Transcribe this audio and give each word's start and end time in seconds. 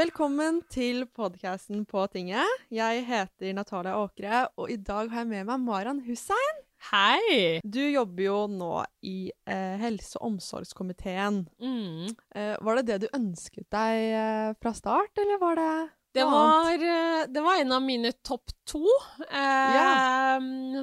Velkommen 0.00 0.62
til 0.72 1.02
podkasten 1.12 1.82
På 1.84 2.06
tinget. 2.08 2.48
Jeg 2.72 3.02
heter 3.04 3.52
Natalia 3.52 3.98
Åkre, 4.00 4.46
og 4.56 4.70
i 4.72 4.78
dag 4.80 5.10
har 5.12 5.24
jeg 5.26 5.28
med 5.28 5.48
meg 5.50 5.60
Maran 5.60 5.98
Hussein. 6.06 6.60
Hei! 6.88 7.58
Du 7.60 7.82
jobber 7.82 8.22
jo 8.24 8.36
nå 8.48 8.70
i 9.04 9.28
eh, 9.44 9.74
helse- 9.82 10.16
og 10.16 10.30
omsorgskomiteen. 10.30 11.42
Mm. 11.60 12.14
Eh, 12.32 12.54
var 12.64 12.80
det 12.80 12.86
det 12.88 12.98
du 13.02 13.08
ønsket 13.18 13.66
deg 13.76 14.04
eh, 14.22 14.52
fra 14.62 14.72
start, 14.78 15.12
eller 15.20 15.40
var 15.42 15.60
det 15.60 15.72
Det 16.16 16.24
var, 16.26 16.70
eh, 16.94 17.26
det 17.28 17.42
var 17.44 17.60
en 17.60 17.74
av 17.76 17.82
mine 17.84 18.14
topp 18.24 18.54
to. 18.72 18.80
Eh, 19.28 20.38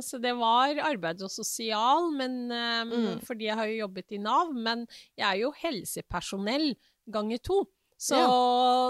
Så 0.06 0.22
det 0.22 0.36
var 0.38 0.78
arbeid 0.92 1.24
og 1.26 1.34
sosial, 1.34 2.12
men, 2.14 2.52
eh, 2.52 2.84
Mm. 2.86 3.26
fordi 3.26 3.50
jeg 3.50 3.56
har 3.58 3.66
jo 3.66 3.82
jobbet 3.88 4.12
i 4.14 4.22
Nav. 4.22 4.54
Men 4.54 4.86
jeg 5.18 5.26
er 5.32 5.42
jo 5.42 5.52
helsepersonell 5.64 6.76
ganger 7.10 7.42
to. 7.42 7.64
Så, 7.98 8.18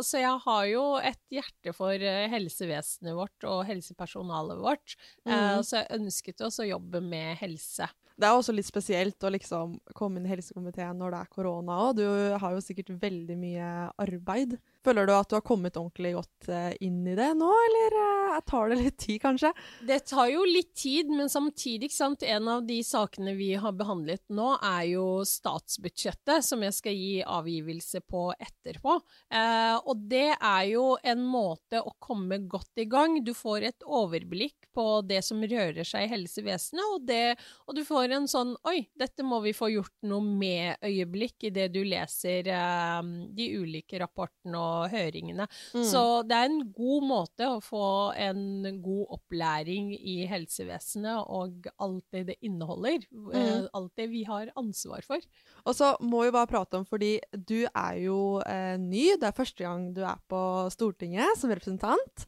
så 0.03 0.19
jeg 0.19 0.39
har 0.43 0.65
jo 0.67 0.81
et 0.99 1.21
hjerte 1.31 1.71
for 1.75 1.95
eh, 1.95 2.25
helsevesenet 2.31 3.15
vårt 3.15 3.45
og 3.47 3.61
helsepersonalet 3.69 4.59
vårt. 4.59 4.97
Eh, 5.25 5.31
Mm. 5.37 5.63
Så 5.63 5.79
jeg 5.79 5.99
ønsket 5.99 6.41
også 6.43 6.65
å 6.65 6.69
jobbe 6.75 7.01
med 7.01 7.37
helse. 7.39 7.87
Det 8.17 8.25
er 8.25 8.33
også 8.33 8.53
litt 8.55 8.65
spesielt 8.65 9.21
å 9.23 9.29
liksom 9.29 9.75
komme 9.93 10.17
inn 10.17 10.25
i 10.25 10.31
helsekomiteen 10.31 10.97
når 10.97 11.11
det 11.13 11.19
er 11.21 11.29
korona 11.35 11.75
òg. 11.85 11.99
Du 11.99 12.05
har 12.41 12.55
jo 12.55 12.63
sikkert 12.65 12.89
veldig 12.99 13.35
mye 13.37 13.67
arbeid. 14.01 14.55
Føler 14.85 15.07
du 15.07 15.13
at 15.15 15.29
du 15.29 15.35
har 15.37 15.45
kommet 15.45 15.77
ordentlig 15.79 16.13
godt 16.15 16.49
eh, 16.53 16.73
inn 16.85 17.01
i 17.07 17.15
det 17.17 17.29
nå, 17.37 17.49
eller 17.67 17.95
eh, 18.01 18.37
tar 18.47 18.71
det 18.71 18.77
litt 18.79 18.97
tid, 19.01 19.19
kanskje? 19.23 19.51
Det 19.87 19.99
tar 20.09 20.29
jo 20.31 20.43
litt 20.47 20.73
tid, 20.77 21.09
men 21.11 21.31
samtidig, 21.31 21.89
sant, 21.93 22.23
en 22.23 22.47
av 22.51 22.65
de 22.67 22.77
sakene 22.85 23.33
vi 23.37 23.53
har 23.59 23.75
behandlet 23.77 24.23
nå, 24.33 24.51
er 24.61 24.83
jo 24.91 25.05
statsbudsjettet, 25.27 26.45
som 26.45 26.63
jeg 26.63 26.75
skal 26.77 26.97
gi 26.97 27.15
avgivelse 27.23 28.03
på 28.07 28.29
etterpå. 28.37 28.99
Eh, 29.33 29.75
og 29.81 30.05
det 30.11 30.29
er 30.35 30.63
jo 30.71 30.85
en 31.03 31.25
måte 31.25 31.81
å 31.81 31.95
komme 32.03 32.39
godt 32.47 32.83
i 32.83 32.87
gang. 32.89 33.19
Du 33.25 33.33
får 33.37 33.69
et 33.71 33.87
overblikk 33.87 34.69
på 34.77 35.01
det 35.07 35.23
som 35.25 35.41
rører 35.41 35.87
seg 35.87 36.05
i 36.05 36.11
helsevesenet, 36.11 36.85
og, 36.93 37.07
det, 37.09 37.35
og 37.65 37.77
du 37.77 37.83
får 37.87 38.13
en 38.13 38.29
sånn 38.29 38.55
Oi, 38.67 38.81
dette 38.99 39.23
må 39.23 39.39
vi 39.43 39.53
få 39.55 39.69
gjort 39.71 39.93
noe 40.07 40.23
med-øyeblikk 40.23 41.47
i 41.47 41.53
det 41.55 41.67
du 41.73 41.81
leser 41.87 42.47
eh, 42.51 43.11
de 43.37 43.47
ulike 43.57 43.99
rapportene 44.01 44.59
og 44.59 44.66
høringene. 44.91 45.47
Mm. 45.73 45.83
Så 45.87 46.01
det 46.27 46.37
er 46.37 46.49
en 46.49 46.59
god 46.75 47.05
måte 47.09 47.47
å 47.49 47.59
få 47.63 47.83
en 48.17 48.41
god 48.83 49.15
opplæring 49.17 49.93
i 49.97 50.17
helsevesenet 50.29 51.23
og 51.27 51.69
alt 51.83 52.05
det 52.15 52.25
det 52.31 52.37
inneholder. 52.47 53.03
eh, 53.33 53.47
Mm. 53.47 53.67
Alt 53.73 53.93
det 53.97 54.09
vi 54.11 54.23
har 54.27 54.51
ansvar 54.59 55.01
for. 55.05 55.19
Og 55.65 55.75
så 55.75 55.93
må 56.01 56.23
vi 56.25 56.31
bare 56.35 56.47
prate 56.51 56.77
om, 56.79 56.85
fordi 56.85 57.15
du 57.33 57.65
er 57.67 57.97
jo 58.03 58.39
eh, 58.45 58.77
ny. 58.77 59.15
Det 59.17 59.29
er 59.29 59.37
første 59.37 59.63
gang 59.63 59.89
du 59.95 60.01
er 60.03 60.19
på 60.29 60.41
Stortinget 60.73 61.37
som 61.39 61.49
representant. 61.53 62.27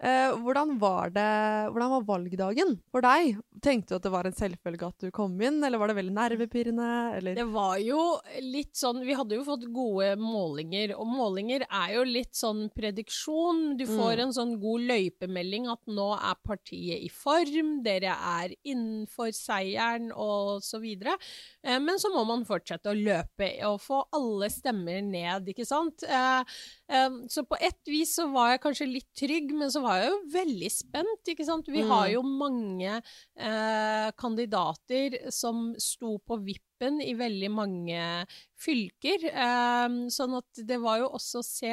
Eh, 0.00 0.30
hvordan, 0.44 0.76
var 0.78 1.10
det, 1.10 1.26
hvordan 1.74 1.90
var 1.90 2.04
valgdagen 2.06 2.76
for 2.92 3.02
deg? 3.02 3.40
Tenkte 3.60 3.90
du 3.90 3.96
at 3.96 4.04
det 4.04 4.12
var 4.14 4.28
en 4.28 4.36
selvfølge 4.36 4.86
at 4.86 4.98
du 5.02 5.10
kom 5.10 5.32
inn, 5.42 5.56
eller 5.66 5.80
var 5.82 5.90
det 5.90 5.96
veldig 5.98 6.12
nervepirrende? 6.14 6.90
Eller? 7.18 7.34
Det 7.34 7.46
var 7.50 7.80
jo 7.82 7.98
litt 8.44 8.76
sånn 8.78 9.00
Vi 9.04 9.16
hadde 9.18 9.34
jo 9.34 9.42
fått 9.42 9.64
gode 9.74 10.12
målinger, 10.22 10.92
og 10.94 11.08
målinger 11.10 11.64
er 11.66 11.96
jo 11.96 12.04
litt 12.06 12.38
sånn 12.38 12.68
prediksjon. 12.70 13.76
Du 13.80 13.86
får 13.86 14.14
Mm. 14.18 14.22
en 14.22 14.32
sånn 14.36 14.52
god 14.62 14.80
løypemelding 14.86 15.66
at 15.72 15.80
nå 15.90 16.06
er 16.14 16.36
partiet 16.46 17.02
i 17.02 17.08
form, 17.10 17.82
dere 17.82 18.14
er 18.14 18.54
innenfor 18.64 19.32
seieren, 19.34 20.12
og 20.14 20.62
så 20.62 20.78
videre. 20.80 21.16
Eh, 21.64 21.78
Men 21.80 21.98
så 21.98 22.12
må 22.14 22.24
man 22.24 22.44
fortsette 22.44 22.86
å 22.86 22.94
løpe 22.94 23.50
og 23.66 23.80
få 23.80 24.04
alle 24.12 24.46
stemmer 24.48 25.02
ned, 25.02 25.46
ikke 25.48 25.66
sant. 25.66 26.04
Eh, 26.06 26.44
eh, 26.88 27.08
Så 27.26 27.42
på 27.48 27.56
ett 27.60 27.82
vis 27.86 28.14
så 28.14 28.30
var 28.32 28.50
jeg 28.52 28.60
kanskje 28.60 28.92
litt 28.92 29.12
trygg, 29.16 29.50
men 29.52 29.68
så 29.70 29.82
var 29.82 29.87
jeg 29.96 30.10
jo 30.10 30.18
veldig 30.34 30.70
spent, 30.70 31.28
ikke 31.32 31.44
sant. 31.44 31.66
Vi 31.66 31.82
Mm. 31.82 31.88
har 31.88 32.08
jo 32.12 32.22
mange 32.22 33.02
eh, 33.36 34.10
kandidater 34.16 35.30
som 35.32 35.74
sto 35.78 36.18
på 36.18 36.36
vippen 36.44 37.00
i 37.00 37.14
veldig 37.14 37.50
mange 37.50 38.26
fylker. 38.58 39.24
Eh, 39.32 39.88
sånn 40.12 40.36
at 40.38 40.62
det 40.66 40.78
var 40.80 40.98
jo 40.98 41.08
også 41.16 41.38
å 41.40 41.44
se 41.44 41.72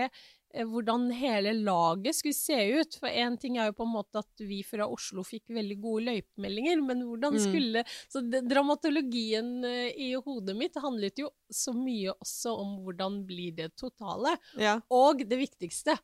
eh, 0.55 0.63
hvordan 0.63 1.09
hele 1.11 1.51
laget 1.53 2.15
skulle 2.15 2.33
se 2.33 2.79
ut. 2.79 2.95
For 3.01 3.09
én 3.09 3.37
ting 3.37 3.57
er 3.57 3.67
jo 3.67 3.73
på 3.73 3.83
en 3.83 3.91
måte 3.93 4.21
at 4.21 4.39
vi 4.39 4.61
fra 4.63 4.87
Oslo 4.87 5.21
fikk 5.27 5.49
veldig 5.51 5.81
gode 5.83 6.05
løypemeldinger, 6.07 6.81
men 6.85 7.01
hvordan 7.03 7.33
Mm. 7.35 7.43
skulle 7.43 7.83
Så 8.07 8.21
dramatologien 8.47 9.63
eh, 9.65 9.91
i 9.97 10.13
hodet 10.15 10.55
mitt 10.55 10.75
handlet 10.75 11.17
jo 11.19 11.29
så 11.51 11.73
mye 11.75 12.13
også 12.21 12.55
om 12.57 12.77
hvordan 12.85 13.25
blir 13.27 13.53
det 13.55 13.75
totale. 13.75 14.37
Ja. 14.57 14.79
Og 14.89 15.19
det 15.27 15.37
viktigste 15.39 15.97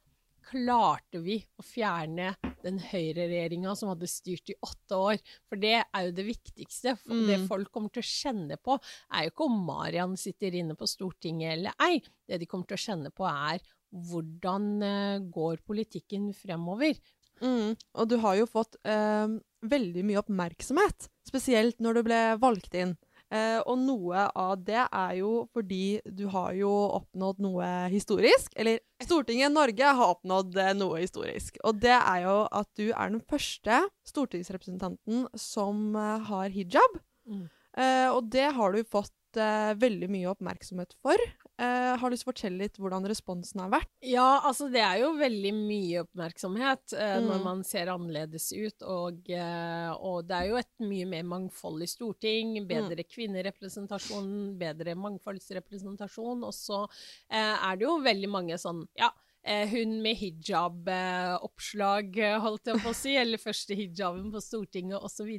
klarte 0.51 1.22
vi 1.23 1.38
å 1.57 1.66
fjerne 1.66 2.34
den 2.62 2.78
høyreregjeringa 2.84 3.73
som 3.78 3.91
hadde 3.91 4.09
styrt 4.09 4.51
i 4.51 4.57
åtte 4.62 4.97
år. 4.97 5.22
For 5.50 5.62
det 5.62 5.78
er 5.81 6.07
jo 6.07 6.16
det 6.17 6.28
viktigste. 6.28 6.95
For 7.00 7.16
Mm. 7.22 7.28
Det 7.28 7.38
folk 7.50 7.72
kommer 7.72 7.89
til 7.94 8.03
å 8.03 8.12
kjenne 8.12 8.57
på, 8.57 8.78
er 9.13 9.25
jo 9.25 9.34
ikke 9.34 9.47
om 9.47 9.57
Marian 9.67 10.17
sitter 10.17 10.56
inne 10.56 10.75
på 10.75 10.88
Stortinget 10.89 11.57
eller 11.57 11.73
ei. 11.81 12.01
Det 12.28 12.39
de 12.41 12.50
kommer 12.50 12.69
til 12.69 12.79
å 12.79 12.85
kjenne 12.85 13.12
på, 13.12 13.28
er 13.28 13.62
hvordan 13.91 14.67
eh, 14.88 15.23
går 15.34 15.63
politikken 15.67 16.31
fremover. 16.34 16.95
Mm. 17.41 17.75
Og 17.97 18.09
du 18.09 18.18
har 18.22 18.38
jo 18.38 18.47
fått 18.50 18.78
eh, 18.88 19.28
veldig 19.62 20.03
mye 20.07 20.22
oppmerksomhet, 20.22 21.09
spesielt 21.28 21.81
når 21.81 22.00
du 22.00 22.03
ble 22.07 22.22
valgt 22.41 22.78
inn. 22.78 22.95
Eh, 23.31 23.59
og 23.64 23.80
noe 23.80 24.25
av 24.36 24.58
det 24.68 24.81
er 24.84 25.14
jo 25.22 25.46
fordi 25.56 26.02
du 26.03 26.25
har 26.34 26.52
jo 26.58 26.72
oppnådd 26.97 27.40
noe 27.44 27.69
historisk. 27.94 28.52
Eller 28.59 28.81
Stortinget 29.03 29.53
Norge 29.56 29.94
har 30.00 30.14
oppnådd 30.18 30.58
eh, 30.59 30.74
noe 30.75 31.00
historisk. 31.00 31.62
Og 31.64 31.80
det 31.80 31.96
er 31.96 32.25
jo 32.25 32.36
at 32.52 32.69
du 32.75 32.90
er 32.90 33.14
den 33.14 33.24
første 33.24 33.80
stortingsrepresentanten 34.12 35.25
som 35.40 35.96
eh, 35.96 36.28
har 36.28 36.52
hijab. 36.52 37.00
Mm. 37.30 37.47
Eh, 37.80 38.09
og 38.12 38.28
det 38.34 38.50
har 38.58 38.75
du 38.75 38.84
fått 38.84 39.40
eh, 39.40 39.72
veldig 39.80 40.12
mye 40.12 40.31
oppmerksomhet 40.34 40.98
for. 41.00 41.24
Eh, 41.61 41.91
har 41.99 42.09
du 42.09 42.13
lyst 42.16 42.23
til 42.25 42.31
å 42.31 42.33
fortelle 42.33 42.63
litt 42.63 42.77
hvordan 42.81 43.05
responsen 43.05 43.61
har 43.61 43.69
vært? 43.69 43.89
Ja, 44.01 44.41
altså 44.49 44.66
det 44.73 44.81
er 44.81 45.03
jo 45.03 45.11
veldig 45.19 45.51
mye 45.53 46.01
oppmerksomhet 46.07 46.95
når 46.97 47.38
Mm. 47.38 47.44
man 47.45 47.63
ser 47.67 47.91
annerledes 47.94 48.47
ut, 48.51 48.81
og, 48.81 49.22
uh, 49.29 49.91
og 50.01 50.25
det 50.27 50.38
er 50.39 50.47
jo 50.50 50.57
et 50.57 50.71
mye 50.81 51.05
mer 51.05 51.23
mangfoldig 51.23 51.88
storting, 51.91 52.55
bedre 52.67 53.03
kvinnerepresentasjon, 53.05 54.57
bedre 54.57 54.95
mangfoldsrepresentasjon, 54.95 56.44
og 56.47 56.53
så 56.55 56.88
er 57.29 57.75
det 57.77 57.85
jo 57.85 58.00
veldig 58.01 58.29
mange 58.31 58.57
sånn, 58.57 58.88
ja, 58.97 59.11
hun 59.41 59.96
med 60.03 60.18
hijab-oppslag, 60.19 62.18
eh, 62.22 62.38
holdt 62.41 62.69
jeg 62.69 62.81
på 62.84 62.91
å 62.91 62.97
si, 62.97 63.16
eller 63.18 63.41
første 63.41 63.78
hijaben 63.78 64.29
på 64.34 64.41
Stortinget 64.44 65.02
osv., 65.02 65.31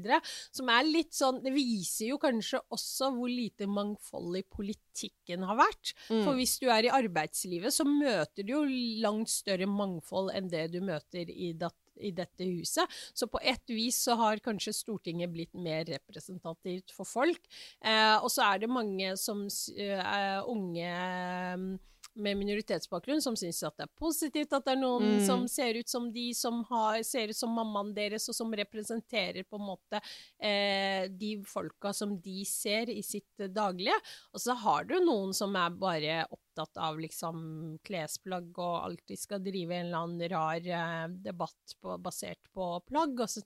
som 0.50 0.72
er 0.72 0.88
litt 0.88 1.14
sånn 1.14 1.42
Det 1.42 1.52
viser 1.54 2.10
jo 2.10 2.18
kanskje 2.22 2.60
også 2.72 3.12
hvor 3.14 3.30
lite 3.30 3.68
mangfoldig 3.70 4.44
politikken 4.50 5.46
har 5.46 5.60
vært. 5.60 5.94
Mm. 6.10 6.24
For 6.24 6.34
hvis 6.38 6.58
du 6.62 6.68
er 6.72 6.88
i 6.88 6.92
arbeidslivet, 6.92 7.74
så 7.74 7.86
møter 7.86 8.42
du 8.42 8.56
jo 8.56 8.64
langt 9.02 9.30
større 9.30 9.68
mangfold 9.70 10.32
enn 10.34 10.50
det 10.50 10.68
du 10.74 10.80
møter 10.84 11.30
i, 11.30 11.52
dat 11.54 11.76
i 12.00 12.10
dette 12.16 12.46
huset. 12.48 12.88
Så 13.14 13.28
på 13.30 13.40
et 13.44 13.62
vis 13.70 13.98
så 14.06 14.16
har 14.20 14.42
kanskje 14.44 14.74
Stortinget 14.76 15.32
blitt 15.32 15.54
mer 15.54 15.84
representativt 15.88 16.92
for 16.94 17.08
folk. 17.08 17.46
Eh, 17.84 18.16
og 18.18 18.30
så 18.32 18.46
er 18.48 18.62
det 18.62 18.72
mange 18.72 19.14
som 19.20 19.44
eh, 19.46 20.40
unge 20.48 20.88
eh, 20.88 21.66
med 22.14 22.36
minoritetsbakgrunn 22.36 23.22
som 23.24 23.36
syns 23.38 23.62
at 23.64 23.76
det 23.78 23.86
er 23.86 23.92
positivt 23.98 24.52
at 24.52 24.66
det 24.66 24.74
er 24.74 24.80
noen 24.80 25.06
Mm. 25.12 25.26
som 25.26 25.46
ser 25.48 25.78
ut 25.78 25.88
som 25.88 26.10
de 26.12 26.32
som 26.34 26.62
har, 26.68 27.02
ser 27.02 27.28
ut 27.32 27.36
som 27.36 27.50
mammaen 27.50 27.94
deres, 27.94 28.28
og 28.28 28.34
som 28.34 28.52
representerer 28.52 29.44
på 29.48 29.56
en 29.56 29.66
måte 29.66 30.00
eh, 30.38 31.08
de 31.08 31.42
folka 31.48 31.92
som 31.92 32.18
de 32.20 32.44
ser 32.44 32.90
i 32.90 33.02
sitt 33.02 33.46
daglige. 33.52 33.96
Og 34.32 34.40
så 34.40 34.54
har 34.54 34.84
du 34.84 34.98
noen 35.00 35.32
som 35.34 35.54
er 35.56 35.70
bare 35.70 36.26
opptatt 36.30 36.76
av 36.76 36.98
liksom 37.00 37.78
klesplagg 37.84 38.52
og 38.58 38.84
alltid 38.84 39.18
skal 39.18 39.40
drive 39.44 39.72
en 39.74 39.86
eller 39.86 40.02
annen 40.04 40.28
rar 40.32 40.68
eh, 40.68 41.08
debatt 41.24 41.76
på, 41.80 41.96
basert 41.98 42.52
på 42.52 42.68
plagg. 42.88 43.18
Og 43.20 43.28
så, 43.28 43.42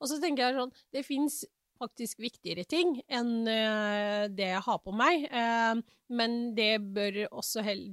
og 0.00 0.08
så 0.08 0.20
tenker 0.22 0.46
jeg 0.48 0.58
sånn 0.60 0.72
Det 0.92 1.04
fins 1.06 1.44
faktisk 1.78 2.20
viktigere 2.24 2.64
ting 2.68 2.96
enn 3.08 3.46
eh, 3.50 4.24
det 4.32 4.50
jeg 4.52 4.64
har 4.66 4.80
på 4.84 4.94
meg. 4.96 5.26
Eh, 5.30 5.74
men 6.16 6.34
det, 6.54 6.78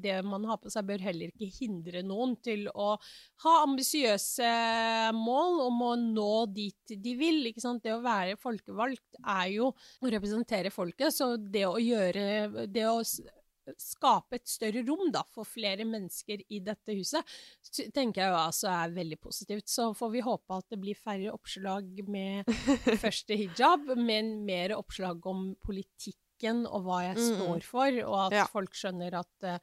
det 0.03 0.17
man 0.27 0.45
har 0.45 0.59
på 0.61 0.69
seg, 0.69 0.85
bør 0.85 1.01
heller 1.01 1.31
ikke 1.31 1.49
hindre 1.57 2.03
noen 2.05 2.35
til 2.45 2.67
å 2.69 2.93
ha 3.45 3.53
ambisiøse 3.63 4.49
mål 5.17 5.63
om 5.67 5.81
å 5.87 5.93
nå 6.01 6.33
dit 6.53 6.93
de 6.93 7.15
vil. 7.17 7.41
Det 7.53 7.93
å 7.95 8.03
være 8.03 8.37
folkevalgt 8.39 9.17
er 9.23 9.47
jo 9.55 9.71
å 9.73 10.11
representere 10.13 10.73
folket, 10.73 11.13
så 11.13 11.33
det 11.37 11.65
å 11.67 11.79
gjøre 11.81 12.67
Det 12.69 12.85
å 12.87 13.01
skape 13.79 14.35
et 14.39 14.47
større 14.49 14.83
rom 14.87 15.11
da, 15.13 15.21
for 15.33 15.47
flere 15.47 15.85
mennesker 15.87 16.41
i 16.49 16.59
dette 16.59 16.95
huset, 16.97 17.23
tenker 17.95 18.21
jeg 18.25 18.33
jo 18.33 18.39
altså 18.41 18.67
er 18.73 18.95
veldig 18.97 19.19
positivt. 19.23 19.67
Så 19.71 19.91
får 19.97 20.11
vi 20.17 20.25
håpe 20.25 20.57
at 20.59 20.67
det 20.73 20.81
blir 20.83 20.99
færre 20.99 21.31
oppslag 21.33 22.03
med 22.07 22.45
første 23.03 23.37
hijab, 23.39 23.87
men 23.97 24.35
mer 24.45 24.75
oppslag 24.77 25.23
om 25.29 25.53
politikken 25.63 26.65
og 26.67 26.83
hva 26.83 27.01
jeg 27.07 27.17
Mm. 27.17 27.25
står 27.37 27.63
for, 27.63 27.97
og 28.09 28.19
at 28.27 28.31
Ja. 28.41 28.45
folk 28.51 28.73
skjønner 28.75 29.13
at 29.21 29.43
eh, 29.47 29.59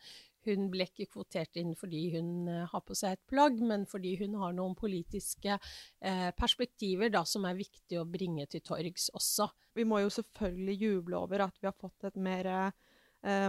hun 0.47 0.71
ble 0.73 0.87
ikke 0.89 1.11
kvotert 1.13 1.59
inn 1.61 1.75
fordi 1.77 2.15
hun 2.15 2.49
eh, 2.49 2.63
har 2.73 2.81
på 2.81 2.95
seg 2.97 3.13
et 3.19 3.27
plagg, 3.29 3.59
men 3.61 3.85
fordi 3.85 4.15
hun 4.23 4.39
har 4.41 4.55
noen 4.57 4.75
politiske 4.75 5.59
eh, 6.01 6.31
perspektiver 6.33 7.11
da, 7.13 7.21
som 7.29 7.45
er 7.45 7.59
viktig 7.59 7.99
å 8.01 8.07
bringe 8.09 8.47
til 8.49 8.63
torgs 8.65 9.11
også. 9.13 9.51
Vi 9.77 9.85
må 9.85 10.01
jo 10.01 10.09
selvfølgelig 10.09 10.79
juble 10.81 11.19
over 11.21 11.45
at 11.45 11.61
vi 11.61 11.69
har 11.69 11.77
fått 11.77 12.09
et 12.09 12.17
mer 12.17 12.47
eh, 12.49 12.71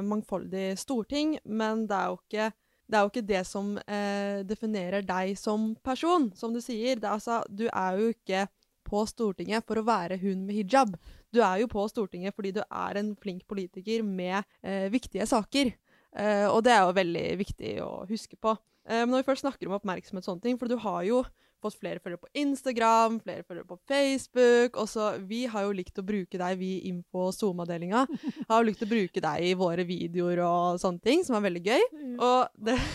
mangfoldig 0.03 0.73
storting, 0.79 1.37
men 1.47 1.85
det 1.87 1.95
er 1.95 2.09
jo 2.11 2.17
ikke 2.19 2.47
det, 2.91 2.99
jo 2.99 3.11
ikke 3.11 3.27
det 3.27 3.43
som 3.47 3.75
eh, 3.85 4.41
definerer 4.47 5.05
deg 5.05 5.35
som 5.39 5.71
person, 5.83 6.29
som 6.35 6.53
du 6.53 6.61
sier. 6.63 6.97
Er, 6.97 7.13
altså, 7.13 7.41
du 7.47 7.67
er 7.69 7.99
jo 7.99 8.11
ikke 8.11 8.45
på 8.87 9.03
Stortinget 9.07 9.65
for 9.67 9.79
å 9.79 9.85
være 9.87 10.19
hun 10.21 10.45
med 10.47 10.57
hijab. 10.57 10.97
Du 11.31 11.39
er 11.45 11.61
jo 11.61 11.69
på 11.71 11.85
Stortinget 11.91 12.35
fordi 12.35 12.53
du 12.57 12.61
er 12.65 12.99
en 12.99 13.13
flink 13.21 13.45
politiker 13.49 14.03
med 14.03 14.41
eh, 14.65 14.89
viktige 14.91 15.27
saker. 15.29 15.71
Eh, 16.11 16.47
og 16.49 16.63
det 16.65 16.75
er 16.75 16.83
jo 16.83 16.97
veldig 16.97 17.25
viktig 17.39 17.75
å 17.85 17.91
huske 18.09 18.39
på. 18.41 18.57
Eh, 18.89 19.05
når 19.05 19.21
vi 19.21 19.29
først 19.29 19.45
snakker 19.45 19.69
om 19.69 19.77
oppmerksomhet 19.77 20.25
og 20.25 20.31
sånne 20.31 20.45
ting, 20.45 20.59
for 20.59 20.71
du 20.71 20.77
har 20.81 21.03
jo 21.07 21.21
fått 21.61 21.77
flere 21.77 22.01
følgere 22.01 22.21
på 22.23 22.29
Instagram, 22.41 23.19
flere 23.21 23.45
følgere 23.45 23.67
på 23.69 23.77
Facebook. 23.87 24.77
Og 24.81 24.89
så 24.89 25.11
Vi 25.27 25.45
har 25.45 25.65
jo 25.67 25.75
likt 25.75 25.99
å 25.99 26.05
bruke 26.05 26.39
deg, 26.39 26.57
vi 26.57 26.71
inn 26.89 27.03
på 27.11 27.29
SoMe-avdelinga. 27.35 28.05
Har 28.49 28.61
jo 28.61 28.69
likt 28.69 28.83
å 28.83 28.89
bruke 28.89 29.21
deg 29.21 29.45
i 29.45 29.53
våre 29.57 29.85
videoer 29.87 30.41
og 30.45 30.81
sånne 30.81 31.01
ting, 31.03 31.25
som 31.27 31.37
er 31.37 31.45
veldig 31.45 31.63
gøy. 31.65 31.85
Og 32.17 32.49
det 32.57 32.77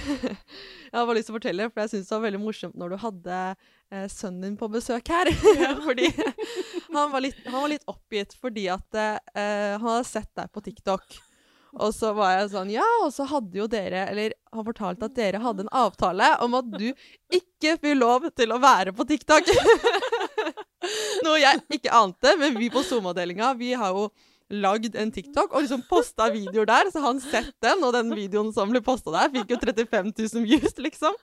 Jeg 0.86 0.94
har 0.94 1.06
bare 1.06 1.18
lyst 1.18 1.28
til 1.28 1.34
å 1.34 1.38
fortelle, 1.38 1.68
for 1.70 1.82
jeg 1.82 1.92
syns 1.92 2.08
det 2.08 2.14
var 2.14 2.22
veldig 2.24 2.40
morsomt 2.40 2.76
når 2.78 2.92
du 2.92 2.96
hadde 3.02 3.38
eh, 3.42 4.06
sønnen 4.08 4.44
din 4.46 4.58
på 4.58 4.68
besøk 4.72 5.10
her. 5.12 5.30
fordi 5.86 6.08
han 6.14 7.10
var, 7.12 7.20
litt, 7.20 7.40
han 7.44 7.58
var, 7.58 7.70
litt, 7.74 7.86
oppgitt 7.90 8.36
fordi 8.40 8.68
at 8.72 8.98
eh, 9.02 9.74
han 9.76 9.82
hadde 9.82 10.06
sett 10.08 10.30
deg 10.38 10.52
på 10.54 10.62
TikTok. 10.64 11.18
Og 11.82 11.92
så 11.94 12.12
var 12.16 12.36
jeg 12.38 12.52
sånn 12.54 12.70
Ja, 12.72 12.86
og 13.04 13.10
så 13.14 13.26
hadde 13.28 13.58
jo 13.58 13.66
dere 13.70 14.06
Eller 14.10 14.36
han 14.54 14.64
fortalte 14.64 15.10
at 15.10 15.16
dere 15.16 15.42
hadde 15.42 15.66
en 15.66 15.74
avtale 15.76 16.30
om 16.44 16.56
at 16.56 16.70
du 16.72 16.86
ikke 17.34 17.76
fikk 17.82 17.98
lov 17.98 18.30
til 18.36 18.54
å 18.54 18.60
være 18.62 18.94
på 18.96 19.04
TikTok. 19.08 19.50
Noe 21.26 21.36
jeg 21.40 21.60
ikke 21.76 21.92
ante, 21.92 22.32
men 22.40 22.56
vi 22.56 22.70
på 22.72 22.80
SoMe-avdelinga, 22.86 23.50
vi 23.58 23.74
har 23.76 23.92
jo 23.92 24.06
lagd 24.52 24.94
en 24.94 25.10
TikTok 25.10 25.54
og 25.54 25.64
liksom 25.64 25.82
posta 25.90 26.28
videoer 26.32 26.68
der. 26.70 26.90
Så 26.94 27.02
han 27.02 27.20
sett 27.22 27.52
den, 27.64 27.82
og 27.84 27.94
den 27.96 28.12
videoen 28.14 28.52
som 28.54 28.70
ble 28.70 28.82
posta 28.84 29.12
der, 29.14 29.32
fikk 29.34 29.54
jo 29.54 29.58
35 29.62 30.12
000 30.14 30.46
views, 30.46 30.76
liksom. 30.78 31.16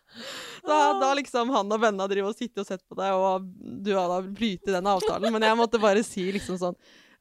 Da, 0.67 0.79
da 0.99 1.13
liksom 1.17 1.53
han 1.55 1.71
og 1.71 1.85
vennene 1.85 2.09
driver 2.11 2.33
og 2.33 2.39
sitter 2.39 2.65
og 2.65 2.69
sett 2.69 2.83
på 2.83 2.99
deg, 2.99 3.15
og 3.15 3.47
du 3.85 3.93
har 3.95 4.11
da 4.11 4.19
brytet 4.27 4.73
den 4.75 4.91
avtalen. 4.91 5.31
Men 5.33 5.47
jeg 5.47 5.59
måtte 5.59 5.81
bare 5.81 6.03
si 6.05 6.27
liksom 6.35 6.59
sånn 6.61 6.77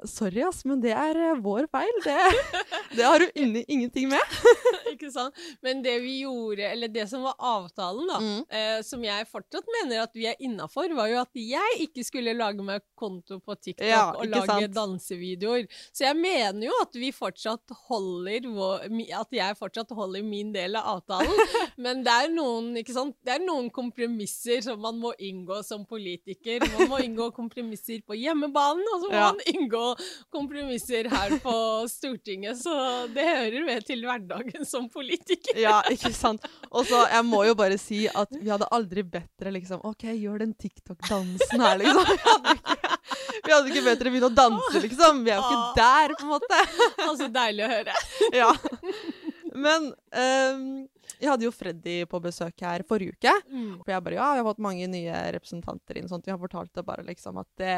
Sorry, 0.08 0.42
ass, 0.42 0.64
men 0.68 0.80
det 0.82 0.92
er 0.96 1.18
uh, 1.18 1.40
vår 1.42 1.68
feil. 1.72 1.98
Det, 2.04 2.16
det 2.96 3.06
har 3.06 3.22
du 3.22 3.28
inni, 3.38 3.64
ingenting 3.68 4.08
med. 4.10 4.36
ikke 4.92 5.10
sant? 5.12 5.36
Men 5.64 5.82
det 5.84 5.98
vi 6.02 6.18
gjorde, 6.22 6.66
eller 6.68 6.90
det 6.92 7.06
som 7.10 7.24
var 7.26 7.36
avtalen, 7.38 8.08
da, 8.10 8.18
mm. 8.22 8.40
eh, 8.58 8.78
som 8.86 9.02
jeg 9.04 9.28
fortsatt 9.30 9.68
mener 9.78 10.02
at 10.04 10.14
vi 10.16 10.26
er 10.30 10.38
innafor, 10.42 10.92
var 10.96 11.10
jo 11.10 11.20
at 11.22 11.38
jeg 11.38 11.78
ikke 11.86 12.04
skulle 12.06 12.34
lage 12.36 12.64
meg 12.64 12.82
konto 12.98 13.38
på 13.42 13.56
TikTok 13.58 13.88
ja, 13.88 14.04
og 14.16 14.26
lage 14.30 14.48
sant? 14.50 14.74
dansevideoer. 14.76 15.66
Så 15.92 16.06
jeg 16.08 16.18
mener 16.18 16.66
jo 16.68 16.76
at 16.82 16.98
vi 16.98 17.12
fortsatt 17.14 17.74
holder 17.88 18.48
vår, 18.52 18.88
At 19.16 19.34
jeg 19.34 19.58
fortsatt 19.58 19.92
holder 19.96 20.24
min 20.26 20.52
del 20.54 20.76
av 20.78 20.98
avtalen. 20.98 21.54
men 21.84 22.02
det 22.06 22.16
er 22.26 22.32
noen, 22.34 22.72
ikke 22.80 22.96
sant? 22.96 23.16
Det 23.24 23.36
er 23.36 23.44
noen 23.44 23.70
kompromisser 23.74 24.62
som 24.64 24.80
man 24.82 24.98
må 25.02 25.14
inngå 25.18 25.62
som 25.66 25.86
politiker. 25.88 26.62
Man 26.76 26.90
må 26.90 27.02
inngå 27.04 27.30
kompromisser 27.36 28.02
på 28.06 28.16
hjemmebanen, 28.18 28.84
og 28.94 29.04
så 29.04 29.10
må 29.12 29.18
ja. 29.18 29.30
man 29.30 29.42
inngå 29.52 29.91
kompromisser 30.32 31.08
her 31.12 31.36
på 31.42 31.54
Stortinget. 31.90 32.58
Så 32.62 32.74
det 33.14 33.26
hører 33.26 33.66
med 33.66 33.86
til 33.88 34.04
hverdagen 34.06 34.66
som 34.68 34.88
politiker. 34.92 35.58
Ja, 35.58 35.80
ikke 35.92 36.12
sant. 36.16 36.44
Og 36.70 36.86
så, 36.88 37.04
jeg 37.12 37.26
må 37.28 37.44
jo 37.48 37.56
bare 37.58 37.78
si 37.80 38.04
at 38.08 38.32
vi 38.38 38.50
hadde 38.52 38.70
aldri 38.74 39.04
bedt 39.04 39.30
dere 39.40 39.54
liksom 39.58 39.82
OK, 39.88 40.06
gjør 40.12 40.44
den 40.44 40.54
TikTok-dansen 40.54 41.66
her, 41.66 41.80
liksom. 41.82 42.06
Vi 43.42 43.50
hadde, 43.50 43.72
ikke, 43.72 43.82
bedt 43.84 44.00
dere 44.00 44.12
begynne 44.14 44.30
å 44.30 44.36
danse, 44.36 44.80
liksom. 44.84 45.24
Vi 45.26 45.32
er 45.34 45.40
jo 45.40 45.48
ikke 45.48 45.76
der, 45.80 46.16
på 46.16 46.26
en 46.26 46.32
måte. 46.36 46.62
Altså, 47.08 47.28
deilig 47.32 47.66
å 47.66 47.70
høre. 47.72 47.96
Ja. 48.32 48.50
Men 49.52 49.90
um, 49.92 50.66
jeg 51.22 51.30
hadde 51.30 51.46
jo 51.46 51.52
Freddy 51.54 51.96
på 52.10 52.20
besøk 52.24 52.64
her 52.64 52.82
forrige 52.88 53.14
uke. 53.14 53.32
Mm. 53.50 53.76
For 53.82 53.92
jeg 53.94 54.04
bare 54.06 54.18
Ja, 54.18 54.30
vi 54.34 54.42
har 54.42 54.48
fått 54.48 54.64
mange 54.64 54.88
nye 54.90 55.20
representanter 55.36 56.00
inn. 56.00 56.08
Sånt. 56.10 56.26
Vi 56.26 56.34
har 56.34 56.40
fortalt 56.40 56.72
det 56.74 56.86
bare 56.86 57.04
liksom 57.06 57.38
at 57.42 57.48
det 57.60 57.76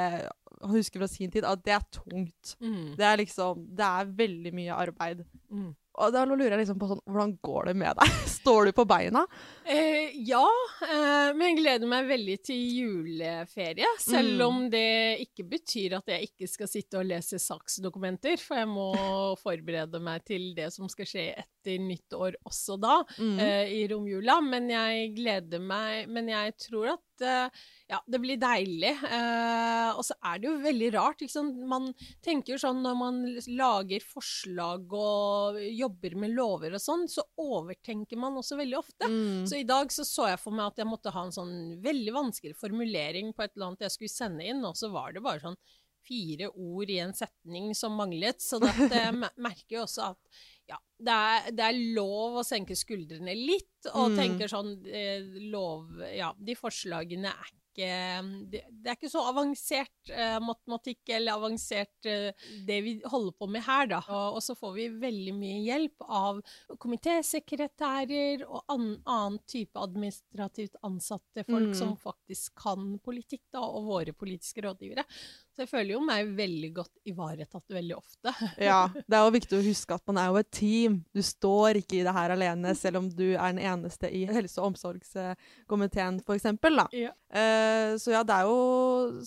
husker 0.73 1.03
fra 1.03 1.09
sin 1.11 1.33
tid 1.33 1.47
at 1.49 1.63
det 1.65 1.75
er 1.77 1.87
tungt. 1.93 2.57
Mm. 2.61 2.95
Det 2.99 3.09
er 3.09 3.21
liksom 3.23 3.65
Det 3.77 3.89
er 3.89 4.13
veldig 4.21 4.55
mye 4.55 4.77
arbeid. 4.85 5.25
Mm. 5.51 5.73
Og 5.95 6.11
da 6.11 6.25
lurer 6.27 6.57
jeg 6.57 6.65
liksom 6.65 6.79
på 6.81 6.89
sånn, 6.91 7.03
Hvordan 7.07 7.35
går 7.45 7.71
det 7.71 7.75
med 7.79 7.99
deg? 8.01 8.15
Står 8.35 8.69
du 8.69 8.73
på 8.77 8.87
beina? 8.89 9.23
Eh, 9.63 10.15
ja, 10.27 10.45
eh, 10.89 11.31
men 11.37 11.53
jeg 11.53 11.59
gleder 11.61 11.91
meg 11.91 12.09
veldig 12.11 12.37
til 12.45 12.63
juleferie. 12.81 13.91
Selv 14.03 14.35
mm. 14.41 14.45
om 14.49 14.65
det 14.73 14.89
ikke 15.29 15.47
betyr 15.55 15.99
at 16.01 16.15
jeg 16.15 16.31
ikke 16.31 16.51
skal 16.51 16.71
sitte 16.71 17.01
og 17.01 17.09
lese 17.09 17.39
saksdokumenter. 17.43 18.41
For 18.43 18.63
jeg 18.63 18.71
må 18.73 18.91
forberede 19.45 20.03
meg 20.03 20.27
til 20.27 20.51
det 20.59 20.73
som 20.75 20.91
skal 20.91 21.09
skje 21.09 21.29
etter 21.35 21.54
nyttår 21.67 22.39
også 22.47 22.77
da, 22.81 22.99
mm. 23.19 23.39
uh, 23.41 23.73
i 23.73 23.83
romjula. 23.91 24.39
Men 24.45 24.69
jeg 24.73 25.13
gleder 25.17 25.63
meg 25.63 26.11
Men 26.13 26.29
jeg 26.33 26.55
tror 26.67 26.95
at 26.95 27.25
uh, 27.25 27.63
ja, 27.91 28.01
det 28.11 28.21
blir 28.23 28.41
deilig. 28.41 28.93
Uh, 29.03 29.93
og 29.95 30.03
så 30.07 30.17
er 30.25 30.41
det 30.41 30.49
jo 30.49 30.55
veldig 30.65 30.91
rart. 30.97 31.23
Liksom. 31.25 31.53
Man 31.71 31.91
tenker 32.25 32.55
jo 32.55 32.61
sånn 32.63 32.83
når 32.85 32.99
man 32.99 33.21
lager 33.59 34.07
forslag 34.09 34.97
og 34.99 35.61
jobber 35.69 36.19
med 36.25 36.35
lover 36.37 36.77
og 36.77 36.83
sånn, 36.83 37.07
så 37.11 37.27
overtenker 37.41 38.21
man 38.21 38.41
også 38.41 38.59
veldig 38.61 38.81
ofte. 38.81 39.11
Mm. 39.11 39.47
Så 39.51 39.61
i 39.61 39.69
dag 39.69 39.93
så, 39.95 40.07
så 40.09 40.31
jeg 40.33 40.43
for 40.43 40.57
meg 40.57 40.73
at 40.73 40.83
jeg 40.83 40.91
måtte 40.91 41.15
ha 41.15 41.27
en 41.27 41.35
sånn 41.35 41.57
veldig 41.85 42.17
vanskelig 42.17 42.59
formulering 42.59 43.33
på 43.35 43.45
et 43.45 43.55
eller 43.55 43.73
annet 43.73 43.89
jeg 43.89 43.97
skulle 43.99 44.17
sende 44.17 44.47
inn, 44.49 44.65
og 44.65 44.77
så 44.79 44.91
var 44.93 45.15
det 45.15 45.25
bare 45.25 45.45
sånn 45.45 45.59
fire 46.05 46.51
ord 46.51 46.91
i 46.91 46.99
en 47.03 47.15
setning 47.17 47.73
som 47.77 47.97
manglet. 47.99 48.43
Så 48.43 48.61
det, 48.63 48.73
jeg 48.91 49.15
merker 49.49 49.79
jo 49.79 49.85
også 49.87 50.11
at 50.13 50.43
ja, 50.71 50.79
det 51.05 51.15
er, 51.15 51.51
det 51.53 51.67
er, 51.67 51.83
lov 51.97 52.41
å 52.41 52.47
senke 52.47 52.77
skuldrene 52.79 53.35
litt 53.37 53.91
og 53.93 54.15
mm. 54.15 54.17
tenke 54.17 54.49
sånn 54.49 54.73
eh, 54.89 55.27
lov 55.53 56.01
Ja, 56.15 56.33
de 56.41 56.57
forslagene 56.57 57.33
er 57.35 57.51
ikke 57.51 57.61
det, 57.75 58.61
det, 58.71 58.87
er 58.87 58.95
ikke 58.95 59.11
så 59.11 59.25
avansert 59.27 60.11
eh, 60.15 60.37
matematikk 60.39 61.11
eller 61.17 61.35
avansert 61.35 62.07
eh, 62.07 62.31
det 62.67 62.77
vi 62.87 62.93
holder 63.03 63.35
på 63.35 63.49
med 63.51 63.65
her, 63.67 63.89
da. 63.91 63.99
Og, 64.07 64.37
og, 64.37 64.45
så 64.47 64.55
får 64.55 64.75
vi 64.77 64.85
veldig 65.03 65.35
mye 65.35 65.57
hjelp 65.65 66.07
av 66.07 66.39
komitésekretærer 66.79 68.47
og 68.47 68.63
an, 68.71 68.87
annen 69.03 69.41
type 69.51 69.81
administrativt 69.81 70.79
ansatte 70.87 71.43
folk 71.49 71.73
mm. 71.73 71.79
som 71.81 71.97
faktisk 71.99 72.55
kan 72.63 72.95
politikk, 73.03 73.49
da, 73.51 73.65
og 73.67 73.91
våre 73.91 74.15
politiske 74.15 74.63
rådgivere. 74.65 75.07
Så 75.55 75.63
jeg 75.63 75.71
føler 75.71 75.95
jo 75.95 76.01
meg 76.03 76.33
veldig 76.35 76.69
godt 76.75 76.97
ivaretatt 77.07 77.77
veldig 77.77 77.95
ofte. 77.95 78.33
ja, 78.69 78.81
det 78.91 79.15
er 79.15 79.23
jo 79.23 79.35
viktig 79.37 79.59
å 79.61 79.63
huske 79.63 79.95
at 79.95 80.03
man 80.11 80.19
er 80.19 80.33
jo 80.33 80.41
et 80.41 80.51
team. 80.51 80.97
Du 81.15 81.23
står 81.23 81.79
ikke 81.79 82.01
i 82.01 82.03
det 82.07 82.15
her 82.17 82.35
alene, 82.35 82.73
selv 82.75 82.99
om 82.99 83.07
du 83.07 83.29
er 83.37 83.55
den 83.55 83.63
eneste 83.63 84.11
i 84.11 84.25
helse- 84.27 84.59
og 84.59 84.73
omsorgskomiteen, 84.73 86.19
f.eks. 86.27 86.51
Ja. 86.99 87.15
Uh, 87.31 87.95
så 88.03 88.17
ja, 88.17 88.25
det 88.27 88.35
er 88.35 88.51
jo 88.51 88.59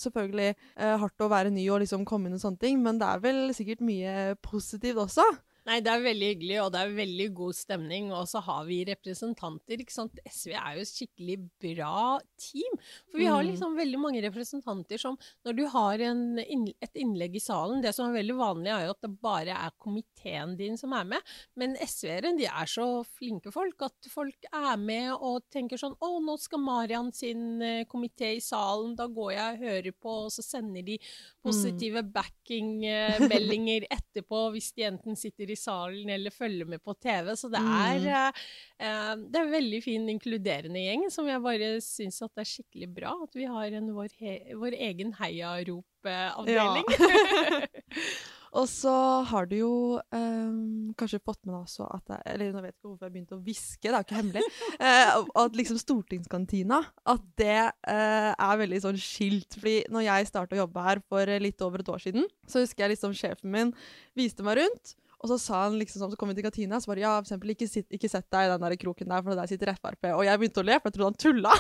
selvfølgelig 0.04 0.50
uh, 0.58 0.96
hardt 1.06 1.24
å 1.24 1.32
være 1.32 1.54
ny 1.56 1.64
og 1.72 1.86
liksom 1.86 2.04
komme 2.08 2.28
inn 2.28 2.36
og 2.36 2.44
sånne 2.44 2.60
ting, 2.60 2.84
men 2.84 3.00
det 3.00 3.08
er 3.08 3.24
vel 3.24 3.42
sikkert 3.56 3.86
mye 3.88 4.36
positivt 4.44 5.00
også. 5.08 5.24
Nei, 5.68 5.82
det 5.84 5.92
er 5.92 6.00
veldig 6.00 6.28
hyggelig, 6.32 6.58
og 6.64 6.70
det 6.72 6.80
er 6.80 6.94
veldig 6.96 7.26
god 7.36 7.56
stemning. 7.58 8.06
Og 8.16 8.28
så 8.32 8.40
har 8.46 8.64
vi 8.70 8.78
representanter. 8.88 9.82
ikke 9.84 9.92
sant? 9.92 10.20
SV 10.24 10.54
er 10.56 10.78
jo 10.78 10.84
et 10.86 10.92
skikkelig 10.94 11.36
bra 11.60 12.20
team. 12.40 12.78
For 13.12 13.20
vi 13.20 13.28
har 13.28 13.42
mm. 13.44 13.48
liksom 13.50 13.76
veldig 13.76 14.00
mange 14.00 14.22
representanter 14.24 15.02
som 15.02 15.18
Når 15.44 15.58
du 15.58 15.64
har 15.74 16.04
en, 16.08 16.22
et 16.40 17.00
innlegg 17.00 17.36
i 17.36 17.42
salen 17.44 17.82
Det 17.84 17.92
som 17.96 18.08
er 18.08 18.20
veldig 18.20 18.38
vanlig, 18.40 18.72
er 18.72 18.86
jo 18.86 18.94
at 18.96 19.04
det 19.04 19.12
bare 19.24 19.58
er 19.58 19.76
komiteen 19.84 20.56
din 20.60 20.80
som 20.80 20.96
er 20.96 21.10
med. 21.12 21.34
Men 21.60 21.76
SV-ere 21.84 22.32
de 22.38 22.48
er 22.48 22.72
så 22.72 22.88
flinke 23.18 23.52
folk 23.52 23.84
at 23.90 24.12
folk 24.12 24.48
er 24.48 24.80
med 24.80 25.12
og 25.18 25.44
tenker 25.52 25.80
sånn 25.82 25.98
Å, 26.00 26.12
nå 26.24 26.38
skal 26.40 26.64
Marian 26.64 27.12
sin 27.12 27.60
uh, 27.60 27.84
komité 27.92 28.32
i 28.38 28.44
salen. 28.44 28.96
Da 28.96 29.10
går 29.12 29.34
jeg 29.36 29.52
og 29.52 29.68
hører 29.68 29.92
på, 30.00 30.16
og 30.30 30.32
så 30.32 30.46
sender 30.46 30.88
de 30.88 30.96
positive 31.44 32.06
mm. 32.08 32.16
backing-meldinger 32.16 33.84
uh, 33.90 34.00
etterpå 34.00 34.46
hvis 34.56 34.72
de 34.78 34.88
enten 34.88 35.20
sitter 35.20 35.52
i 35.52 35.57
salen 35.60 36.10
eller 36.14 36.34
følger 36.34 36.70
med 36.70 36.84
på 36.84 36.96
TV. 37.02 37.34
Så 37.40 37.50
det 37.54 37.62
er, 37.62 38.06
mm. 38.06 38.40
uh, 38.84 39.12
det 39.26 39.42
er 39.42 39.44
en 39.44 39.58
veldig 39.58 39.82
fin, 39.86 40.08
inkluderende 40.14 40.86
gjeng 40.86 41.08
som 41.14 41.30
jeg 41.30 41.44
bare 41.44 41.74
syns 41.84 42.22
at 42.26 42.34
det 42.34 42.46
er 42.46 42.54
skikkelig 42.54 42.90
bra 43.02 43.14
at 43.26 43.38
vi 43.38 43.50
har 43.50 43.78
en 43.82 43.92
vår, 43.98 44.10
he, 44.22 44.40
vår 44.58 44.80
egen 44.90 45.14
heiarop-avdeling. 45.20 46.98
Ja. 46.98 47.62
Og 48.56 48.68
så 48.70 48.94
har 49.28 49.48
du 49.50 49.56
jo 49.60 49.74
um, 50.14 50.94
kanskje 50.98 51.20
fått 51.22 51.42
med 51.46 51.54
deg 51.54 51.66
også 51.66 51.88
at 51.94 52.04
det, 52.10 52.20
Eller 52.34 52.54
nå 52.54 52.62
vet 52.64 52.72
jeg 52.72 52.78
ikke 52.78 52.90
hvorfor 52.90 53.08
jeg 53.08 53.16
begynte 53.16 53.36
å 53.38 53.42
hviske, 53.44 53.84
det 53.84 53.92
er 53.92 53.98
jo 53.98 54.08
ikke 54.08 54.20
hemmelig. 54.22 54.44
uh, 54.82 55.28
at 55.44 55.60
liksom 55.60 55.82
stortingskantina 55.82 56.82
at 57.14 57.26
det 57.40 57.60
uh, 57.68 58.32
er 58.34 58.62
veldig 58.64 58.84
sånn 58.86 59.02
skilt. 59.02 59.60
fordi 59.60 59.82
når 59.94 60.08
jeg 60.08 60.32
starta 60.32 60.58
å 60.58 60.64
jobbe 60.64 60.86
her 60.88 61.04
for 61.10 61.34
litt 61.44 61.66
over 61.66 61.84
et 61.84 61.92
år 61.92 62.06
siden, 62.08 62.30
så 62.48 62.64
husker 62.64 62.86
jeg 62.86 62.96
liksom 62.96 63.18
sjefen 63.18 63.54
min 63.54 63.76
viste 64.18 64.46
meg 64.46 64.62
rundt. 64.62 64.96
Og 65.24 65.32
så 65.32 65.38
sa 65.42 65.64
han 65.66 65.78
liksom 65.80 66.04
sånn, 66.04 66.12
så 66.14 66.20
kom 66.20 66.30
vi 66.30 66.38
til 66.38 66.46
kantina, 66.46 66.78
så 66.82 66.92
bare 66.92 67.02
ja, 67.02 67.16
for 67.18 67.26
eksempel, 67.26 67.56
ikke, 67.56 67.68
sitt, 67.70 67.88
ikke 67.94 68.10
sett 68.12 68.28
deg 68.34 68.46
i 68.46 68.52
den 68.54 68.64
der 68.64 68.78
kroken 68.78 69.10
der, 69.10 69.24
for 69.26 69.40
der 69.40 69.50
sitter 69.50 69.74
Frp. 69.74 70.12
Og 70.14 70.24
jeg 70.28 70.42
begynte 70.42 70.62
å 70.62 70.68
le, 70.68 70.78
for 70.78 70.92
jeg 70.92 70.98
trodde 70.98 71.10
han 71.10 71.22
tulla. 71.24 71.54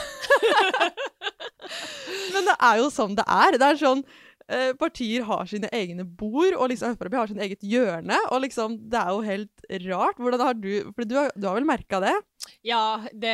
Men 2.35 2.47
det 2.51 2.57
er 2.69 2.81
jo 2.83 2.89
sånn 2.93 3.17
det 3.17 3.25
er. 3.25 3.57
Det 3.57 3.67
er 3.67 3.79
sånn 3.81 4.03
eh, 4.05 4.71
Partier 4.77 5.25
har 5.25 5.49
sine 5.49 5.71
egne 5.73 6.05
bord, 6.05 6.53
og 6.53 6.69
liksom 6.69 6.93
Frp 6.99 7.17
har 7.17 7.31
sitt 7.31 7.41
eget 7.41 7.65
hjørne. 7.65 8.19
Og 8.29 8.43
liksom, 8.45 8.77
det 8.91 9.01
er 9.01 9.09
jo 9.15 9.25
helt 9.25 9.67
rart. 9.87 10.21
Hvordan 10.21 10.45
har 10.45 10.59
du 10.61 10.71
For 10.91 11.09
du 11.09 11.17
har, 11.17 11.33
du 11.33 11.49
har 11.49 11.57
vel 11.57 11.67
merka 11.67 12.01
det? 12.03 12.13
Ja, 12.61 13.01
det, 13.11 13.33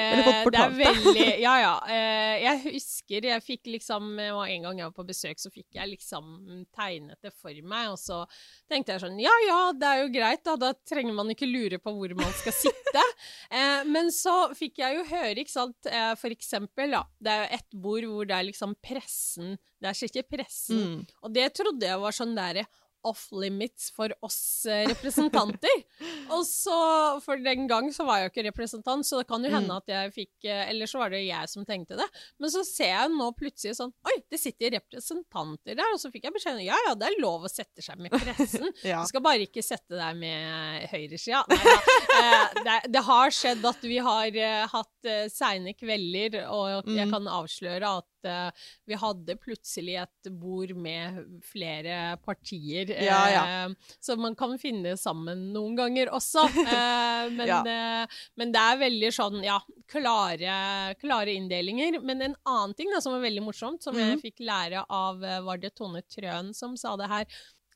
det 0.53 0.60
er 0.60 0.75
veldig 0.77 1.27
Ja, 1.41 1.53
ja. 1.60 1.74
Eh, 1.93 2.39
jeg 2.43 2.60
husker 2.63 3.25
jeg 3.27 3.43
fikk 3.43 3.67
liksom 3.69 4.15
og 4.24 4.41
En 4.48 4.65
gang 4.65 4.79
jeg 4.79 4.88
var 4.88 4.95
på 4.95 5.05
besøk, 5.05 5.39
så 5.41 5.51
fikk 5.51 5.75
jeg 5.75 5.91
liksom 5.91 6.63
tegnet 6.74 7.19
det 7.24 7.33
for 7.36 7.53
meg, 7.67 7.91
og 7.91 8.00
så 8.00 8.22
tenkte 8.72 8.95
jeg 8.95 9.03
sånn 9.03 9.19
Ja 9.22 9.33
ja, 9.45 9.60
det 9.77 9.89
er 9.89 10.01
jo 10.03 10.12
greit, 10.13 10.43
da. 10.48 10.55
Da 10.60 10.72
trenger 10.89 11.15
man 11.17 11.31
ikke 11.33 11.50
lure 11.50 11.79
på 11.83 11.93
hvor 11.95 12.15
man 12.17 12.31
skal 12.39 12.55
sitte. 12.55 13.03
eh, 13.57 13.83
men 13.89 14.12
så 14.15 14.53
fikk 14.57 14.81
jeg 14.81 15.00
jo 15.00 15.07
høre, 15.12 15.36
ikke 15.43 15.55
sant, 15.55 15.91
eh, 15.91 16.13
for 16.19 16.33
eksempel, 16.33 16.95
da. 16.95 17.03
Det 17.19 17.33
er 17.33 17.43
jo 17.43 17.60
et 17.60 17.77
bord 17.86 18.10
hvor 18.13 18.29
det 18.29 18.38
er 18.38 18.48
liksom 18.50 18.77
pressen 18.83 19.57
Det 19.81 19.91
er 19.91 20.07
ikke 20.07 20.38
pressen. 20.38 20.81
Mm. 20.83 20.98
Og 21.24 21.36
det 21.36 21.50
trodde 21.57 21.91
jeg 21.91 22.01
var 22.01 22.15
sånn 22.15 22.36
derre 22.38 22.65
off 23.03 23.27
limits 23.31 23.89
for 23.95 24.13
oss 24.24 24.65
eh, 24.65 24.86
representanter. 24.89 25.83
og 26.33 26.45
så, 26.48 26.77
for 27.24 27.38
den 27.43 27.67
gang 27.67 27.89
så 27.93 28.05
var 28.07 28.19
jeg 28.22 28.29
jo 28.29 28.31
ikke 28.33 28.45
representant, 28.50 29.05
så 29.07 29.19
det 29.22 29.27
kan 29.29 29.43
jo 29.43 29.51
hende 29.53 29.69
Mm. 29.74 29.77
at 29.79 29.88
jeg 29.93 30.12
fikk 30.15 30.45
eh, 30.50 30.69
Eller 30.72 30.89
så 30.89 31.00
var 31.00 31.10
det 31.13 31.22
jeg 31.25 31.50
som 31.51 31.65
tenkte 31.67 31.95
det. 32.00 32.07
Men 32.39 32.51
så 32.53 32.63
ser 32.67 32.91
jeg 32.93 33.12
nå 33.13 33.29
plutselig 33.38 33.75
sånn 33.77 33.93
Oi, 34.10 34.15
det 34.31 34.39
sitter 34.41 34.74
representanter 34.79 35.75
der. 35.79 35.91
Og 35.93 36.00
så 36.01 36.12
fikk 36.13 36.27
jeg 36.27 36.36
beskjed 36.36 36.60
om 36.60 36.65
ja 36.65 36.77
ja, 36.88 36.93
det 37.00 37.10
er 37.12 37.19
lov 37.24 37.45
å 37.48 37.51
sette 37.51 37.83
seg 37.86 38.00
med 38.03 38.12
pressen. 38.15 38.69
Ja. 38.83 39.01
Du 39.03 39.10
skal 39.12 39.24
bare 39.24 39.45
ikke 39.45 39.63
sette 39.63 39.95
deg 39.95 40.17
med 40.19 40.88
høyresida. 40.91 41.43
Nei 41.50 41.60
da. 41.63 41.77
Eh, 42.19 42.57
det, 42.67 42.77
det 42.93 43.03
har 43.07 43.31
skjedd 43.33 43.63
at 43.69 43.86
vi 43.88 43.98
har 44.03 44.39
hatt 44.74 45.10
seine 45.33 45.74
kvelder, 45.75 46.41
og 46.51 46.89
jeg 46.89 47.07
Mm. 47.07 47.12
kan 47.12 47.27
avsløre 47.27 47.89
at 48.00 48.10
vi 48.88 48.95
hadde 48.95 49.33
plutselig 49.41 49.98
et 50.00 50.29
bord 50.39 50.72
med 50.79 51.17
flere 51.43 52.15
partier. 52.24 52.93
Ja, 53.02 53.22
ja. 53.32 53.44
eh, 53.66 53.74
så 54.00 54.16
man 54.20 54.36
kan 54.36 54.58
finne 54.62 54.96
sammen 55.00 55.52
noen 55.54 55.76
ganger 55.80 56.12
også. 56.14 56.44
Eh, 56.74 57.30
men, 57.32 57.48
Ja. 57.48 57.60
eh, 57.66 58.08
men 58.38 58.52
det 58.52 58.60
er 58.62 58.78
veldig 58.82 59.12
sånn, 59.16 59.44
ja, 59.44 59.60
klare, 59.88 60.96
klare 61.00 61.34
inndelinger. 61.34 62.00
Men 62.04 62.22
en 62.22 62.36
annen 62.46 62.74
ting 62.78 62.92
da, 62.94 63.00
som 63.02 63.14
var 63.16 63.22
veldig 63.26 63.44
morsomt, 63.46 63.84
som 63.84 63.96
jeg 63.96 64.18
Mhm. 64.18 64.22
fikk 64.22 64.40
lære 64.44 64.86
av 64.90 65.20
Var 65.24 65.58
det 65.58 65.74
Tone 65.76 66.02
Trøen 66.04 66.54
som 66.56 66.76
sa 66.78 66.96
det 66.98 67.08
her? 67.10 67.26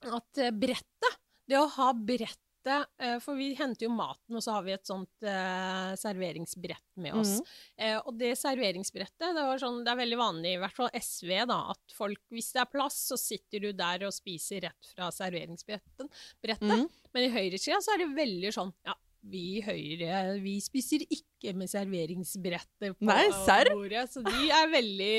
At 0.03 0.33
brettet, 0.59 1.15
det 1.47 1.57
å 1.57 1.67
ha 1.77 1.93
brettet 1.93 2.37
eh, 2.65 3.17
For 3.23 3.37
vi 3.37 3.51
henter 3.57 3.85
jo 3.85 3.91
maten, 3.93 4.37
og 4.37 4.43
så 4.43 4.57
har 4.57 4.65
vi 4.65 4.73
et 4.75 4.87
sånt 4.87 5.25
eh, 5.27 5.91
serveringsbrett 5.99 7.01
med 7.03 7.17
oss. 7.19 7.37
Mm. 7.37 7.51
Eh, 7.85 7.97
og 7.99 8.17
det 8.19 8.33
serveringsbrettet, 8.39 9.29
det, 9.37 9.45
var 9.49 9.61
sånn, 9.61 9.83
det 9.85 9.93
er 9.93 10.01
veldig 10.01 10.19
vanlig, 10.19 10.53
i 10.57 10.61
hvert 10.63 10.77
fall 10.77 10.91
SV, 10.93 11.33
da, 11.51 11.59
at 11.75 11.97
folk, 11.97 12.21
hvis 12.33 12.51
det 12.55 12.63
er 12.63 12.71
plass, 12.71 12.99
så 13.11 13.19
sitter 13.21 13.67
du 13.67 13.71
der 13.77 14.07
og 14.07 14.15
spiser 14.15 14.65
rett 14.67 14.93
fra 14.93 15.11
serveringsbrettet. 15.13 16.23
brettet. 16.43 16.71
Mhm. 16.73 16.87
Men 17.13 17.27
i 17.27 17.33
høyresida 17.33 17.79
så 17.81 17.95
er 17.95 18.03
det 18.03 18.15
veldig 18.17 18.53
sånn, 18.53 18.73
ja, 18.87 18.97
vi 19.31 19.57
i 19.57 19.63
Høyre, 19.65 20.21
vi 20.43 20.57
spiser 20.63 21.03
ikke 21.07 21.53
med 21.53 21.69
serveringsbrettet 21.69 22.95
på 22.97 23.05
Nei, 23.05 23.27
bordet. 23.69 24.07
Så 24.11 24.23
de 24.25 24.47
er 24.49 24.69
veldig 24.71 25.11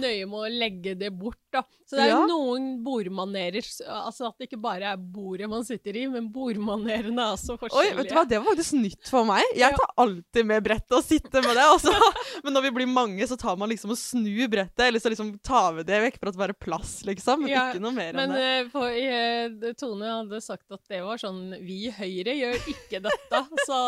nøye 0.00 0.26
med 0.30 0.38
å 0.38 0.50
legge 0.52 0.94
det 0.98 1.10
bort, 1.16 1.40
da. 1.52 1.64
Så 1.86 1.96
det 1.98 2.04
er 2.06 2.12
Ja. 2.14 2.26
noen 2.26 2.82
bordmanerer, 2.84 3.62
altså 3.88 4.28
at 4.28 4.38
det 4.38 4.48
ikke 4.48 4.60
bare 4.62 4.92
er 4.92 4.96
bordet 4.96 5.48
man 5.50 5.64
sitter 5.64 5.96
i, 5.96 6.06
men 6.08 6.28
bordmanerene 6.32 7.18
er 7.18 7.34
også 7.34 7.58
Oi, 7.72 7.90
vet 7.94 8.08
du 8.08 8.14
hva, 8.14 8.24
Det 8.28 8.38
var 8.38 8.54
faktisk 8.54 8.78
nytt 8.80 9.08
for 9.10 9.24
meg. 9.24 9.42
Jeg 9.56 9.74
tar 9.76 9.92
alltid 9.98 10.46
med 10.46 10.62
brettet 10.64 10.92
og 10.92 11.04
sitter 11.04 11.42
med 11.42 11.54
det. 11.56 11.66
Også. 11.74 11.92
men 12.44 12.52
når 12.54 12.62
vi 12.68 12.70
blir 12.78 12.86
mange, 12.90 13.26
så 13.26 13.36
tar 13.38 13.56
man 13.56 13.68
liksom 13.70 13.90
og 13.94 13.98
snur 13.98 14.48
brettet, 14.50 14.86
eller 14.88 15.00
så 15.02 15.10
liksom 15.12 15.34
tar 15.42 15.74
vi 15.78 15.82
det 15.84 16.00
vekk 16.08 16.18
for 16.20 16.28
at 16.28 16.34
det 16.38 16.42
være 16.44 16.58
plass, 16.58 16.94
liksom. 17.04 17.44
Men 17.44 17.50
Ja, 17.54 17.66
ikke 17.72 17.82
noe 17.82 17.94
mer 17.94 18.12
Men 18.14 18.30
enn 18.30 18.38
det. 18.38 18.72
Men 18.74 19.64
eh, 19.64 19.72
Tone 19.78 20.04
hadde 20.10 20.40
sagt 20.44 20.70
at 20.74 20.82
det 20.90 21.02
var 21.04 21.20
sånn 21.20 21.54
Vi 21.64 21.84
i 21.88 21.92
Høyre 21.94 22.34
gjør 22.38 22.68
ikke 22.70 23.00
dette, 23.04 23.40
så 23.66 23.78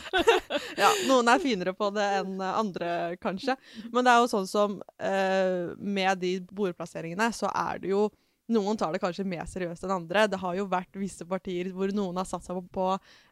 Ja, 0.80 0.90
noen 1.08 1.28
er 1.32 1.42
finere 1.42 1.74
på 1.76 1.90
det 1.94 2.06
enn 2.20 2.40
andre, 2.44 3.16
kanskje. 3.22 3.56
Men 3.92 4.06
det 4.06 4.12
er 4.14 4.22
jo 4.22 4.30
sånn 4.32 4.48
som 4.50 4.78
eh, 5.02 5.72
med 5.78 6.20
de 6.22 6.36
bordplasseringene, 6.50 7.30
så 7.36 7.50
er 7.52 7.82
det 7.84 7.94
jo 7.94 8.08
Noen 8.50 8.74
tar 8.74 8.90
det 8.90 8.98
kanskje 8.98 9.22
mer 9.30 9.44
seriøst 9.46 9.84
enn 9.86 9.92
andre. 9.94 10.24
Det 10.26 10.38
har 10.42 10.56
jo 10.58 10.64
vært 10.66 10.96
visse 10.98 11.22
partier 11.22 11.68
hvor 11.70 11.92
noen 11.94 12.16
har 12.18 12.26
satt 12.26 12.42
seg 12.42 12.56
på, 12.56 12.64
på 12.74 12.86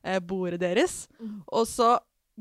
eh, 0.06 0.20
bordet 0.22 0.60
deres, 0.62 1.08
Mm. 1.18 1.40
og 1.50 1.64
så 1.66 1.88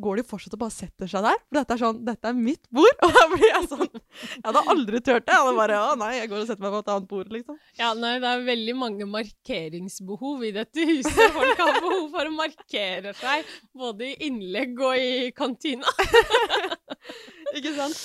går 0.04 0.20
de 0.20 0.24
fortsatt 0.28 0.56
og 0.56 0.62
bare 0.62 0.74
setter 0.74 1.10
seg 1.12 1.26
der. 1.26 1.40
For 1.48 1.60
dette 1.60 1.76
er 1.76 1.82
sånn 1.82 2.02
Dette 2.08 2.32
er 2.32 2.38
mitt 2.38 2.70
bord! 2.74 3.00
Og 3.06 3.16
da 3.16 3.24
blir 3.32 3.46
jeg 3.48 3.70
sånn 3.72 3.88
Jeg 3.88 4.44
hadde 4.46 4.64
aldri 4.74 5.02
turt 5.02 5.26
det. 5.26 5.34
Jeg 5.34 5.44
hadde 5.44 5.58
bare 5.58 5.80
Å 5.82 5.96
nei, 6.00 6.12
jeg 6.20 6.32
går 6.32 6.44
og 6.44 6.50
setter 6.50 6.66
meg 6.66 6.76
på 6.76 6.82
et 6.84 6.92
annet 6.94 7.10
bord, 7.12 7.34
liksom. 7.34 7.60
Ja, 7.80 7.92
nei, 7.98 8.14
det 8.24 8.32
er 8.32 8.46
veldig 8.48 8.78
mange 8.78 9.10
markeringsbehov 9.12 10.46
i 10.48 10.54
dette 10.56 10.88
huset. 10.92 11.22
Folk 11.36 11.64
har 11.64 11.80
behov 11.82 12.08
for 12.14 12.30
å 12.30 12.36
markere 12.38 13.14
seg, 13.18 13.54
både 13.78 14.12
i 14.12 14.18
innlegg 14.30 14.80
og 14.80 14.98
i 15.02 15.30
kantina. 15.38 15.90
Ikke 17.58 17.74
sant? 17.78 18.02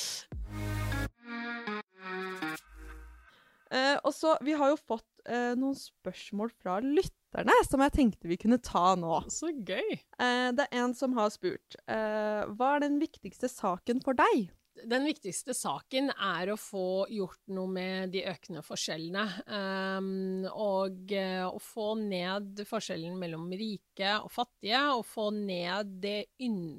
Eh, 3.72 3.96
og 4.04 4.12
så, 4.12 4.36
Vi 4.44 4.52
har 4.56 4.72
jo 4.72 4.76
fått 4.76 5.06
eh, 5.28 5.52
noen 5.58 5.76
spørsmål 5.78 6.52
fra 6.62 6.78
lytterne 6.82 7.58
som 7.68 7.82
jeg 7.84 7.94
tenkte 7.96 8.30
vi 8.30 8.40
kunne 8.40 8.60
ta 8.62 8.94
nå. 8.98 9.22
Så 9.32 9.52
gøy. 9.52 9.94
Eh, 9.94 10.48
det 10.56 10.66
er 10.68 10.82
en 10.84 10.96
som 10.96 11.14
har 11.18 11.32
spurt 11.34 11.78
eh, 11.86 12.42
hva 12.56 12.74
er 12.76 12.86
den 12.86 12.98
viktigste 13.02 13.50
saken 13.52 14.02
for 14.04 14.18
deg? 14.18 14.50
Den 14.88 15.04
viktigste 15.04 15.52
saken 15.54 16.08
er 16.10 16.50
å 16.50 16.56
få 16.58 17.04
gjort 17.12 17.40
noe 17.52 17.68
med 17.70 18.12
de 18.14 18.22
økende 18.30 18.62
forskjellene. 18.64 19.24
Um, 19.46 20.46
og 20.48 21.12
eh, 21.12 21.44
å 21.44 21.60
få 21.62 21.92
ned 22.00 22.62
forskjellen 22.66 23.18
mellom 23.20 23.50
rike 23.52 24.14
og 24.22 24.32
fattige, 24.32 24.80
og 24.96 25.04
få 25.06 25.28
ned 25.36 25.92
det, 26.02 26.16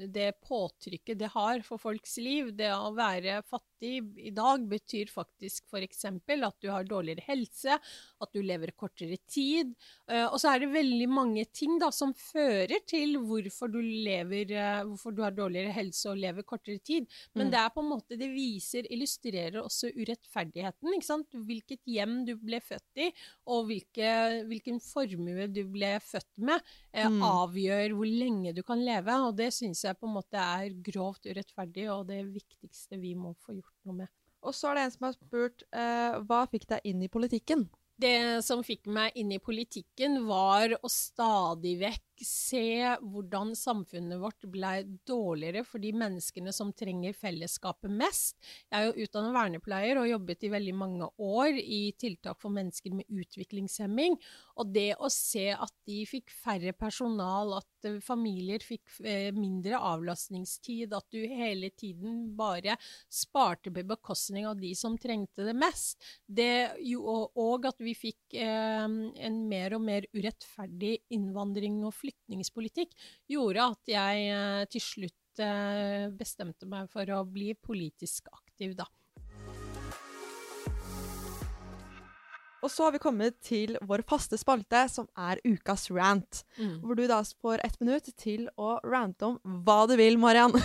det 0.09 0.31
påtrykket 0.41 1.21
det 1.21 1.31
har 1.35 1.61
for 1.67 1.81
folks 1.81 2.17
liv. 2.23 2.51
Det 2.57 2.71
å 2.73 2.91
være 2.97 3.43
fattig 3.45 3.72
i 3.83 4.31
dag 4.35 4.63
betyr 4.69 5.09
faktisk 5.11 5.65
f.eks. 5.71 6.05
at 6.05 6.55
du 6.63 6.69
har 6.71 6.83
dårligere 6.87 7.23
helse, 7.27 7.77
at 8.21 8.31
du 8.33 8.41
lever 8.41 8.71
kortere 8.77 9.17
tid. 9.27 9.73
eh, 10.07 10.25
og 10.25 10.39
så 10.39 10.53
er 10.53 10.59
det 10.63 10.71
veldig 10.73 11.07
mange 11.09 11.45
ting 11.53 11.77
da, 11.81 11.89
som 11.91 12.13
fører 12.13 12.79
til 12.87 13.17
hvorfor 13.19 13.71
du, 13.71 13.79
lever, 13.81 14.51
eh, 14.51 14.83
hvorfor 14.87 15.15
du 15.15 15.21
har 15.23 15.31
dårligere 15.35 15.73
helse 15.75 16.09
og 16.11 16.17
lever 16.17 16.43
kortere 16.43 16.79
tid. 16.83 17.07
Men 17.35 17.47
Mm. 17.47 17.51
det 17.51 17.59
er 17.59 17.69
på 17.69 17.81
en 17.83 17.89
måte, 17.89 18.17
det 18.19 18.29
viser, 18.31 18.87
illustrerer 18.89 19.59
også 19.63 19.91
urettferdigheten. 19.93 20.93
ikke 20.93 21.05
sant? 21.05 21.27
Hvilket 21.33 21.79
hjem 21.85 22.25
du 22.25 22.35
ble 22.37 22.59
født 22.61 22.97
i, 22.97 23.11
og 23.47 23.67
hvilke, 23.67 24.45
hvilken 24.47 24.79
formue 24.81 25.47
du 25.51 25.63
ble 25.65 25.99
født 25.99 26.37
med, 26.37 26.61
eh, 26.93 27.07
Mm. 27.09 27.21
avgjør 27.21 27.93
hvor 27.95 28.05
lenge 28.07 28.53
du 28.55 28.63
kan 28.63 28.79
leve. 28.83 29.11
Og 29.27 29.35
det 29.35 29.51
syns 29.53 29.83
jeg 29.83 29.99
på 29.99 30.07
en 30.07 30.13
måte 30.15 30.33
er 30.39 30.69
grovt 30.81 31.25
urettferdig, 31.25 31.89
og 31.91 32.07
det 32.07 32.25
viktigste 32.33 32.99
vi 32.99 33.13
må 33.15 33.35
få 33.35 33.53
gjort 33.59 33.72
noe 33.89 34.03
med. 34.03 34.11
Og 34.43 34.55
så 34.55 34.69
er 34.69 34.77
det 34.77 34.83
en 34.87 34.93
som 34.95 35.07
har 35.07 35.15
spurt 35.15 35.63
eh, 35.71 36.19
hva 36.27 36.43
fikk 36.51 36.67
deg 36.73 36.89
inn 36.89 37.03
i 37.05 37.11
politikken? 37.11 37.67
Det 38.03 38.43
som 38.43 38.63
fikk 38.65 38.89
meg 38.91 39.15
inn 39.19 39.31
i 39.31 39.41
politikken, 39.43 40.23
var 40.27 40.73
å 40.81 40.89
stadig 40.91 41.77
vekk 41.79 42.12
se 42.21 42.93
hvordan 43.01 43.53
samfunnet 43.57 44.19
vårt 44.21 44.45
ble 44.51 44.73
dårligere 45.07 45.63
for 45.67 45.81
de 45.83 45.93
menneskene 45.97 46.53
som 46.55 46.71
trenger 46.75 47.15
fellesskapet 47.17 47.91
mest. 47.91 48.37
Jeg 48.69 48.77
er 48.79 48.89
jo 48.89 49.07
utdannet 49.07 49.35
vernepleier 49.35 50.01
og 50.01 50.09
jobbet 50.09 50.45
i 50.45 50.51
veldig 50.53 50.75
mange 50.77 51.09
år 51.17 51.59
i 51.59 51.81
tiltak 51.99 52.41
for 52.41 52.53
mennesker 52.53 52.93
med 52.95 53.09
utviklingshemming. 53.09 54.17
Og 54.61 54.73
det 54.75 54.91
å 55.01 55.09
se 55.13 55.49
at 55.53 55.73
de 55.87 56.03
fikk 56.07 56.31
færre 56.43 56.73
personal, 56.77 57.55
at 57.57 57.87
eh, 57.89 57.99
familier 58.03 58.63
fikk 58.63 58.99
eh, 59.01 59.29
mindre 59.35 59.79
avlastningstid, 59.79 60.93
at 60.93 61.07
du 61.13 61.21
hele 61.27 61.71
tiden 61.75 62.33
bare 62.37 62.77
sparte 63.11 63.73
på 63.73 63.85
bekostning 63.87 64.47
av 64.49 64.59
de 64.61 64.73
som 64.77 64.97
trengte 65.01 65.47
det 65.47 65.55
mest, 65.57 65.99
det, 66.27 66.75
og, 66.93 67.65
at 67.67 67.81
vi 67.83 67.95
fikk 67.97 68.37
eh, 68.37 68.85
en 68.85 69.41
mer 69.49 69.77
og 69.77 69.83
mer 69.85 70.07
urettferdig 70.13 70.95
innvandring 71.13 71.81
og 71.87 71.95
flyktningspolitikk, 72.03 72.95
gjorde 73.31 73.69
at 73.73 73.93
jeg 73.95 74.27
eh, 74.35 74.63
til 74.71 74.83
slutt 74.83 75.43
eh, 75.43 76.09
bestemte 76.13 76.69
meg 76.69 76.91
for 76.93 77.09
å 77.15 77.23
bli 77.27 77.53
politisk 77.55 78.29
aktiv, 78.33 78.75
da. 78.79 78.87
Og 82.63 82.71
så 82.71 82.85
har 82.87 82.95
vi 82.95 83.01
kommet 83.03 83.35
til 83.43 83.75
vår 83.83 84.05
faste 84.07 84.37
spalte, 84.39 84.85
som 84.91 85.07
er 85.19 85.41
ukas 85.43 85.89
rant. 85.91 86.43
Mm. 86.57 86.77
Hvor 86.83 86.97
du 86.97 87.03
da 87.09 87.19
får 87.43 87.63
ett 87.65 87.79
minutt 87.81 88.07
til 88.19 88.47
å 88.55 88.77
rante 88.87 89.27
om 89.27 89.63
hva 89.65 89.83
du 89.89 89.97
vil, 89.99 90.17
Mariann. 90.21 90.55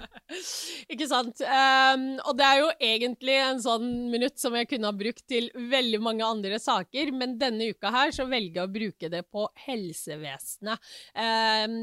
Ikke 0.92 1.08
sant. 1.10 1.42
Um, 1.44 2.06
og 2.24 2.38
det 2.38 2.46
er 2.46 2.60
jo 2.62 2.70
egentlig 2.90 3.36
en 3.42 3.60
sånn 3.62 3.88
minutt 4.12 4.40
som 4.40 4.56
jeg 4.56 4.70
kunne 4.72 4.88
ha 4.88 4.96
brukt 4.96 5.24
til 5.28 5.50
veldig 5.54 6.00
mange 6.04 6.24
andre 6.26 6.60
saker, 6.62 7.12
men 7.16 7.36
denne 7.40 7.70
uka 7.74 7.92
her 7.92 8.14
så 8.14 8.28
velger 8.28 8.62
jeg 8.62 8.68
å 8.68 8.74
bruke 8.78 9.12
det 9.12 9.24
på 9.28 9.44
helsevesenet. 9.66 10.88
Um, 11.12 11.78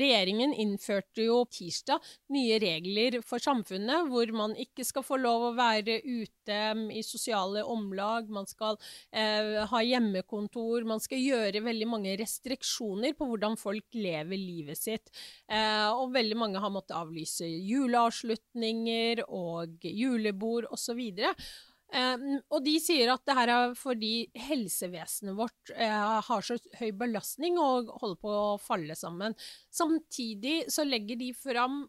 regjeringen 0.00 0.54
innførte 0.58 1.28
jo 1.28 1.42
tirsdag 1.52 2.02
nye 2.34 2.58
regler 2.62 3.20
for 3.26 3.42
samfunnet, 3.42 4.08
hvor 4.10 4.34
man 4.34 4.56
ikke 4.58 4.86
skal 4.86 5.06
få 5.06 5.20
lov 5.22 5.50
å 5.50 5.54
være 5.58 6.00
ute 6.02 6.60
i 6.92 7.02
sosiale 7.06 7.62
omlag. 7.62 8.30
man 8.32 8.46
skal 8.50 8.71
skal 8.72 9.20
eh, 9.22 9.66
ha 9.70 9.82
hjemmekontor, 9.84 10.86
man 10.88 11.02
skal 11.02 11.20
gjøre 11.22 11.64
veldig 11.64 11.88
mange 11.90 12.14
restriksjoner 12.20 13.16
på 13.18 13.28
hvordan 13.30 13.58
folk 13.60 13.86
lever 13.96 14.38
livet 14.38 14.80
sitt. 14.80 15.12
Eh, 15.48 15.90
og 15.90 16.14
veldig 16.14 16.38
mange 16.38 16.62
har 16.62 16.72
måttet 16.72 16.96
avlyse 16.98 17.46
juleavslutninger 17.46 19.24
og 19.28 19.84
julebord 19.84 20.70
osv. 20.72 21.02
Um, 21.92 22.38
og 22.48 22.62
de 22.64 22.78
sier 22.80 23.10
at 23.12 23.20
det 23.28 23.34
her 23.36 23.50
er 23.52 23.74
fordi 23.76 24.24
helsevesenet 24.46 25.36
vårt 25.36 25.72
uh, 25.76 26.22
har 26.24 26.46
så 26.46 26.56
høy 26.78 26.88
belastning 26.96 27.58
og 27.60 27.90
holder 28.00 28.20
på 28.22 28.32
å 28.32 28.60
falle 28.62 28.96
sammen. 28.96 29.36
Samtidig 29.68 30.70
så 30.72 30.86
legger 30.88 31.20
de 31.20 31.28
fram 31.36 31.82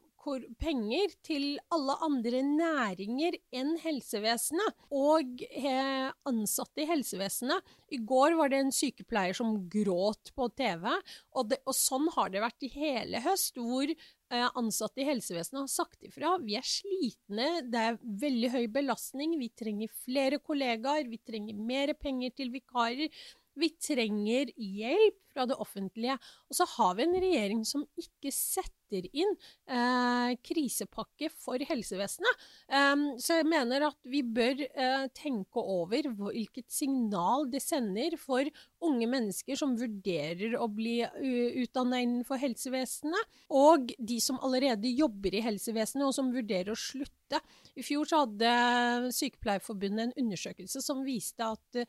penger 0.62 1.13
til 1.25 1.46
alle 1.74 1.96
andre 2.06 2.42
næringer 2.46 3.38
enn 3.56 3.75
helsevesenet. 3.84 4.80
Og 4.94 5.44
eh, 5.50 6.10
ansatte 6.30 6.84
i 6.84 6.88
helsevesenet 6.89 7.75
I 7.94 8.00
går 8.08 8.38
var 8.39 8.53
det 8.53 8.62
en 8.63 8.74
sykepleier 8.74 9.38
som 9.38 9.56
gråt 9.72 10.34
på 10.36 10.50
TV, 10.58 10.88
og, 11.34 11.51
det, 11.51 11.60
og 11.68 11.77
sånn 11.77 12.10
har 12.15 12.34
det 12.34 12.44
vært 12.44 12.65
i 12.68 12.72
hele 12.74 13.22
høst, 13.25 13.60
hvor 13.60 13.86
eh, 13.89 14.48
ansatte 14.60 15.03
i 15.03 15.08
helsevesenet 15.08 15.63
har 15.63 15.72
sagt 15.72 16.08
ifra. 16.08 16.38
Vi 16.44 16.58
er 16.60 16.68
slitne, 16.68 17.51
det 17.70 17.86
er 17.92 18.01
veldig 18.01 18.51
høy 18.56 18.65
belastning, 18.74 19.38
vi 19.42 19.51
trenger 19.53 19.94
flere 20.06 20.42
kollegaer, 20.44 21.08
vi 21.10 21.22
trenger 21.22 21.58
mer 21.60 21.96
penger 22.00 22.36
til 22.38 22.53
vikarer. 22.53 23.10
Vi 23.53 23.70
trenger 23.77 24.50
hjelp 24.58 25.20
fra 25.34 25.46
det 25.50 25.58
offentlige. 25.62 26.15
Og 26.50 26.58
så 26.58 26.65
har 26.75 26.96
vi 26.98 27.06
en 27.06 27.20
regjering 27.22 27.62
som 27.68 27.86
ikke 28.00 28.32
setter 28.34 28.83
setter 28.94 29.10
inn 29.14 29.34
eh, 29.70 30.34
krisepakke 30.46 31.30
for 31.34 31.62
helsevesenet. 31.68 32.46
Um, 32.70 33.06
så 33.22 33.40
jeg 33.40 33.50
mener 33.50 33.88
at 33.90 33.98
vi 34.10 34.24
bør 34.24 34.62
eh, 34.68 35.08
tenke 35.16 35.62
over 35.62 36.10
hvilket 36.20 36.70
signal 36.72 37.48
det 37.52 37.64
sender 37.64 38.18
for 38.22 38.46
unge 38.84 39.08
mennesker 39.10 39.58
som 39.58 39.78
vurderer 39.80 40.58
å 40.60 40.68
bli 40.68 41.02
utdanna 41.64 42.02
innenfor 42.04 42.42
helsevesenet, 42.42 43.30
og 43.54 43.94
de 43.98 44.20
som 44.22 44.40
allerede 44.44 44.92
jobber 44.92 45.38
i 45.38 45.44
helsevesenet 45.44 46.06
og 46.08 46.16
som 46.16 46.34
vurderer 46.34 46.74
å 46.74 46.80
slutte. 46.80 47.40
I 47.80 47.82
fjor 47.86 48.06
så 48.06 48.24
hadde 48.24 48.50
Sykepleierforbundet 49.16 50.04
en 50.04 50.26
undersøkelse 50.26 50.84
som 50.84 51.02
viste 51.06 51.46
at 51.46 51.80
uh, 51.80 51.88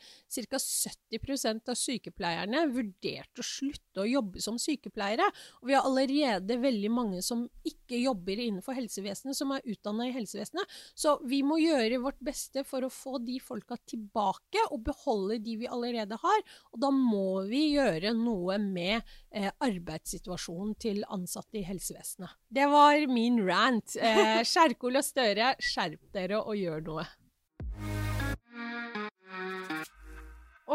ca. 0.49 0.61
70% 0.61 1.69
av 1.69 1.77
sykepleierne 1.79 2.65
vurderte 2.73 3.43
å 3.43 3.47
slutte 3.47 4.05
å 4.05 4.09
jobbe 4.09 4.41
som 4.45 4.57
sykepleiere. 4.61 5.27
Og 5.61 5.69
vi 5.69 5.77
har 5.77 5.87
allerede 5.89 6.59
veldig 6.63 6.93
mange 6.95 7.23
som 7.25 7.45
ikke 7.67 7.99
jobber 8.01 8.41
innenfor 8.41 8.77
helsevesenet, 8.79 9.37
som 9.37 9.53
er 9.55 9.65
utdanna 9.71 10.09
i 10.09 10.15
helsevesenet. 10.15 10.77
Så 10.95 11.17
vi 11.29 11.43
må 11.47 11.59
gjøre 11.63 12.03
vårt 12.05 12.21
beste 12.25 12.65
for 12.67 12.87
å 12.87 12.93
få 12.93 13.19
de 13.25 13.39
folka 13.43 13.79
tilbake 13.91 14.67
og 14.71 14.85
beholde 14.87 15.41
de 15.45 15.59
vi 15.65 15.71
allerede 15.71 16.19
har. 16.23 16.45
Og 16.73 16.83
da 16.85 16.93
må 16.95 17.45
vi 17.51 17.67
gjøre 17.75 18.15
noe 18.17 18.59
med 18.63 19.03
eh, 19.35 19.51
arbeidssituasjonen 19.65 20.77
til 20.81 21.03
ansatte 21.13 21.61
i 21.61 21.67
helsevesenet. 21.67 22.39
Det 22.55 22.71
var 22.71 23.05
min 23.11 23.43
rant. 23.47 23.97
Eh, 23.99 24.41
Kjerkol 24.55 25.01
og 25.01 25.07
Støre, 25.07 25.55
skjerp 25.63 26.09
dere 26.15 26.41
og 26.41 26.57
gjør 26.59 26.89
noe. 26.89 27.07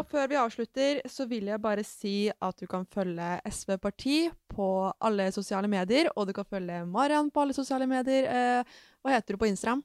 Og 0.00 0.06
før 0.08 0.30
vi 0.30 0.38
avslutter, 0.40 1.02
så 1.12 1.26
vil 1.28 1.50
jeg 1.50 1.60
bare 1.60 1.82
si 1.84 2.14
at 2.32 2.56
du 2.56 2.64
kan 2.70 2.86
følge 2.88 3.28
SV 3.52 3.74
Parti 3.82 4.16
på 4.48 4.68
alle 4.96 5.26
sosiale 5.34 5.68
medier, 5.68 6.08
og 6.16 6.30
du 6.30 6.32
kan 6.36 6.48
følge 6.48 6.78
Marian 6.88 7.28
på 7.28 7.42
alle 7.42 7.56
sosiale 7.56 7.84
medier. 7.90 8.24
Eh, 8.30 8.78
hva 9.04 9.12
heter 9.12 9.36
du 9.36 9.42
på 9.42 9.50
Instagram? 9.50 9.82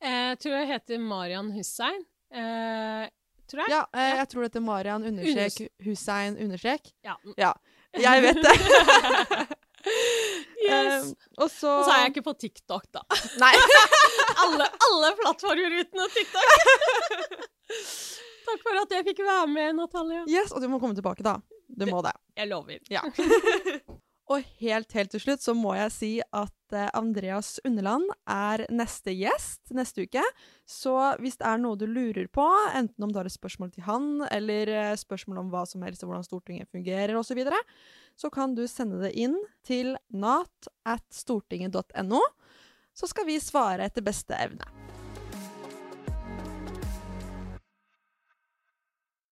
Jeg 0.00 0.38
tror 0.40 0.56
jeg 0.56 0.70
heter 0.70 1.02
Marian 1.04 1.52
Hussein. 1.52 2.00
Eh, 2.32 3.04
tror 3.50 3.66
jeg. 3.66 3.74
Ja, 3.74 3.82
eh, 3.92 4.16
jeg 4.22 4.30
tror 4.32 4.46
det 4.46 4.48
heter 4.48 4.64
Marian 4.64 5.04
understrek 5.10 5.84
Hussein 5.84 6.40
understrek. 6.40 6.92
Ja. 7.04 7.18
ja. 7.36 7.52
Jeg 8.00 8.24
vet 8.24 8.40
det. 8.40 8.56
yes. 10.70 11.12
og 11.36 11.50
så 11.52 11.74
Og 11.74 11.84
så 11.84 11.98
er 11.98 12.04
jeg 12.06 12.14
ikke 12.14 12.28
på 12.30 12.38
TikTok, 12.46 12.88
da. 12.96 13.04
Nei. 13.42 13.52
alle, 14.46 14.72
alle 14.88 15.16
plattformer 15.20 15.82
uten 15.82 16.06
TikTok. 16.16 17.50
Takk 18.50 18.66
for 18.66 18.82
at 18.82 18.94
jeg 18.96 19.06
fikk 19.12 19.24
være 19.26 19.48
med, 19.50 19.74
Natalia. 19.78 20.26
Yes, 20.30 20.52
Og 20.54 20.62
du 20.62 20.68
må 20.70 20.80
komme 20.82 20.98
tilbake, 20.98 21.24
da. 21.26 21.38
Du 21.70 21.86
må 21.86 22.02
det. 22.02 22.14
Jeg 22.38 22.50
lover. 22.50 22.80
Ja. 22.90 23.02
og 24.30 24.46
helt, 24.62 24.90
helt 24.94 25.12
til 25.14 25.22
slutt 25.22 25.44
så 25.44 25.54
må 25.54 25.76
jeg 25.76 25.92
si 25.94 26.10
at 26.22 26.74
uh, 26.74 26.88
Andreas 26.98 27.58
Underland 27.66 28.08
er 28.30 28.64
neste 28.74 29.14
gjest 29.14 29.70
neste 29.76 30.08
uke. 30.08 30.24
Så 30.66 30.94
hvis 31.22 31.38
det 31.38 31.46
er 31.46 31.62
noe 31.62 31.78
du 31.78 31.86
lurer 31.86 32.26
på, 32.32 32.46
enten 32.74 33.06
om 33.06 33.14
du 33.14 33.20
har 33.20 33.30
et 33.30 33.36
spørsmål 33.36 33.70
til 33.74 33.86
han, 33.86 34.10
eller 34.30 34.74
uh, 34.74 34.98
spørsmål 34.98 35.44
om 35.44 35.54
hva 35.54 35.62
som 35.70 35.86
helst, 35.86 36.02
hvordan 36.06 36.26
Stortinget 36.26 36.70
fungerer 36.74 37.14
osv., 37.18 37.30
så, 37.30 37.38
videre, 37.38 37.62
så 38.18 38.32
kan 38.34 38.58
du 38.58 38.66
sende 38.70 38.98
det 39.04 39.14
inn 39.14 39.38
til 39.66 39.94
nat 40.10 40.72
at 40.88 41.06
stortinget.no. 41.14 42.24
Så 42.98 43.06
skal 43.06 43.30
vi 43.30 43.38
svare 43.40 43.86
etter 43.86 44.04
beste 44.04 44.34
evne. 44.34 44.79